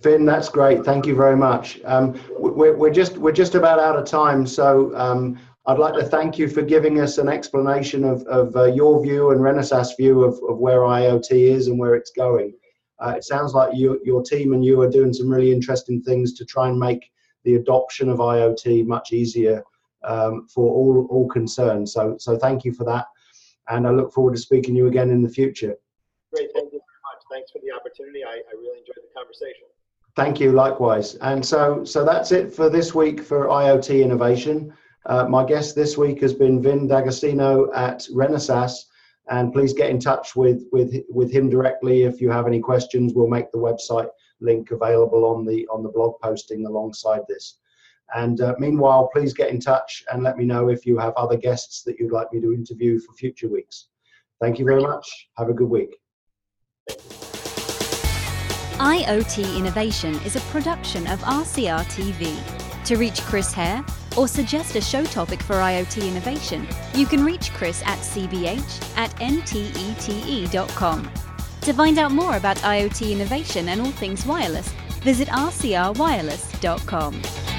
Vin, 0.00 0.24
that's 0.24 0.48
great. 0.48 0.84
Thank 0.84 1.06
you 1.06 1.16
very 1.16 1.36
much. 1.36 1.80
Um, 1.84 2.20
we're, 2.38 2.76
we're, 2.76 2.92
just 2.92 3.18
we're 3.18 3.32
just 3.32 3.56
about 3.56 3.80
out 3.80 3.96
of 3.96 4.06
time, 4.06 4.46
so 4.46 4.94
um, 4.96 5.40
I'd 5.66 5.80
like 5.80 5.94
to 5.94 6.04
thank 6.04 6.38
you 6.38 6.46
for 6.46 6.62
giving 6.62 7.00
us 7.00 7.18
an 7.18 7.28
explanation 7.28 8.04
of, 8.04 8.22
of 8.28 8.54
uh, 8.54 8.66
your 8.66 9.02
view 9.02 9.32
and 9.32 9.40
Renesas 9.40 9.96
view 9.96 10.22
of, 10.22 10.34
of 10.48 10.58
where 10.58 10.82
IoT 10.82 11.32
is 11.32 11.66
and 11.66 11.80
where 11.80 11.96
it's 11.96 12.12
going. 12.12 12.52
Uh, 13.00 13.14
it 13.16 13.24
sounds 13.24 13.52
like 13.52 13.74
you, 13.74 14.00
your 14.04 14.22
team 14.22 14.52
and 14.52 14.64
you 14.64 14.80
are 14.82 14.88
doing 14.88 15.12
some 15.12 15.28
really 15.28 15.50
interesting 15.50 16.00
things 16.00 16.32
to 16.34 16.44
try 16.44 16.68
and 16.68 16.78
make 16.78 17.10
the 17.42 17.56
adoption 17.56 18.08
of 18.08 18.18
IoT 18.18 18.86
much 18.86 19.12
easier 19.12 19.64
um, 20.04 20.46
for 20.46 20.72
all 20.72 21.08
all 21.10 21.28
concerned. 21.28 21.88
So 21.88 22.16
so 22.18 22.36
thank 22.36 22.64
you 22.64 22.72
for 22.72 22.84
that, 22.84 23.06
and 23.70 23.86
I 23.86 23.90
look 23.90 24.12
forward 24.12 24.34
to 24.34 24.40
speaking 24.40 24.74
to 24.74 24.78
you 24.78 24.86
again 24.86 25.10
in 25.10 25.22
the 25.22 25.28
future. 25.28 25.74
Great, 26.34 26.50
thank 26.54 26.72
you 26.72 26.80
very 26.80 27.02
much. 27.08 27.22
thanks 27.30 27.50
for 27.50 27.60
the 27.62 27.72
opportunity. 27.72 28.24
I, 28.24 28.34
I 28.34 28.54
really 28.54 28.78
enjoyed 28.78 28.96
the 28.96 29.14
conversation. 29.14 29.66
Thank 30.16 30.40
you, 30.40 30.52
likewise. 30.52 31.14
And 31.16 31.44
so, 31.44 31.84
so 31.84 32.04
that's 32.04 32.32
it 32.32 32.52
for 32.52 32.68
this 32.68 32.94
week 32.94 33.22
for 33.22 33.46
IoT 33.46 34.02
Innovation. 34.02 34.72
Uh, 35.06 35.24
my 35.24 35.44
guest 35.44 35.74
this 35.74 35.96
week 35.96 36.20
has 36.20 36.34
been 36.34 36.62
Vin 36.62 36.86
D'Agostino 36.86 37.72
at 37.72 38.06
Renesas, 38.12 38.72
and 39.30 39.52
please 39.52 39.72
get 39.72 39.90
in 39.90 40.00
touch 40.00 40.34
with, 40.34 40.64
with, 40.72 40.94
with 41.08 41.30
him 41.30 41.48
directly 41.48 42.02
if 42.02 42.20
you 42.20 42.30
have 42.30 42.46
any 42.46 42.60
questions. 42.60 43.14
We'll 43.14 43.28
make 43.28 43.50
the 43.52 43.58
website 43.58 44.08
link 44.40 44.72
available 44.72 45.24
on 45.24 45.46
the, 45.46 45.66
on 45.68 45.82
the 45.82 45.88
blog 45.88 46.14
posting 46.20 46.66
alongside 46.66 47.20
this. 47.28 47.58
And 48.14 48.40
uh, 48.40 48.54
meanwhile, 48.58 49.08
please 49.12 49.32
get 49.32 49.50
in 49.50 49.60
touch 49.60 50.04
and 50.12 50.22
let 50.22 50.36
me 50.36 50.44
know 50.44 50.68
if 50.68 50.86
you 50.86 50.98
have 50.98 51.14
other 51.16 51.36
guests 51.36 51.82
that 51.84 51.98
you'd 51.98 52.12
like 52.12 52.32
me 52.32 52.40
to 52.40 52.52
interview 52.52 52.98
for 52.98 53.12
future 53.14 53.48
weeks. 53.48 53.88
Thank 54.40 54.58
you 54.58 54.64
very 54.64 54.82
much. 54.82 55.28
Have 55.36 55.48
a 55.48 55.54
good 55.54 55.68
week. 55.68 55.96
IoT 58.78 59.58
Innovation 59.58 60.14
is 60.24 60.36
a 60.36 60.40
production 60.52 61.06
of 61.08 61.20
RCR 61.20 61.84
TV. 61.84 62.34
To 62.86 62.96
reach 62.96 63.20
Chris 63.20 63.52
Hare 63.52 63.84
or 64.16 64.26
suggest 64.26 64.74
a 64.74 64.80
show 64.80 65.04
topic 65.04 65.42
for 65.42 65.56
IoT 65.56 66.08
Innovation, 66.08 66.66
you 66.94 67.06
can 67.06 67.22
reach 67.22 67.52
Chris 67.52 67.82
at 67.82 67.98
cbh 67.98 68.96
at 68.96 69.10
ntete.com. 69.16 71.10
To 71.60 71.72
find 71.74 71.98
out 71.98 72.12
more 72.12 72.36
about 72.36 72.56
IoT 72.56 73.12
innovation 73.12 73.68
and 73.68 73.82
all 73.82 73.90
things 73.90 74.24
wireless, 74.24 74.70
visit 75.02 75.28
rcrwireless.com. 75.28 77.49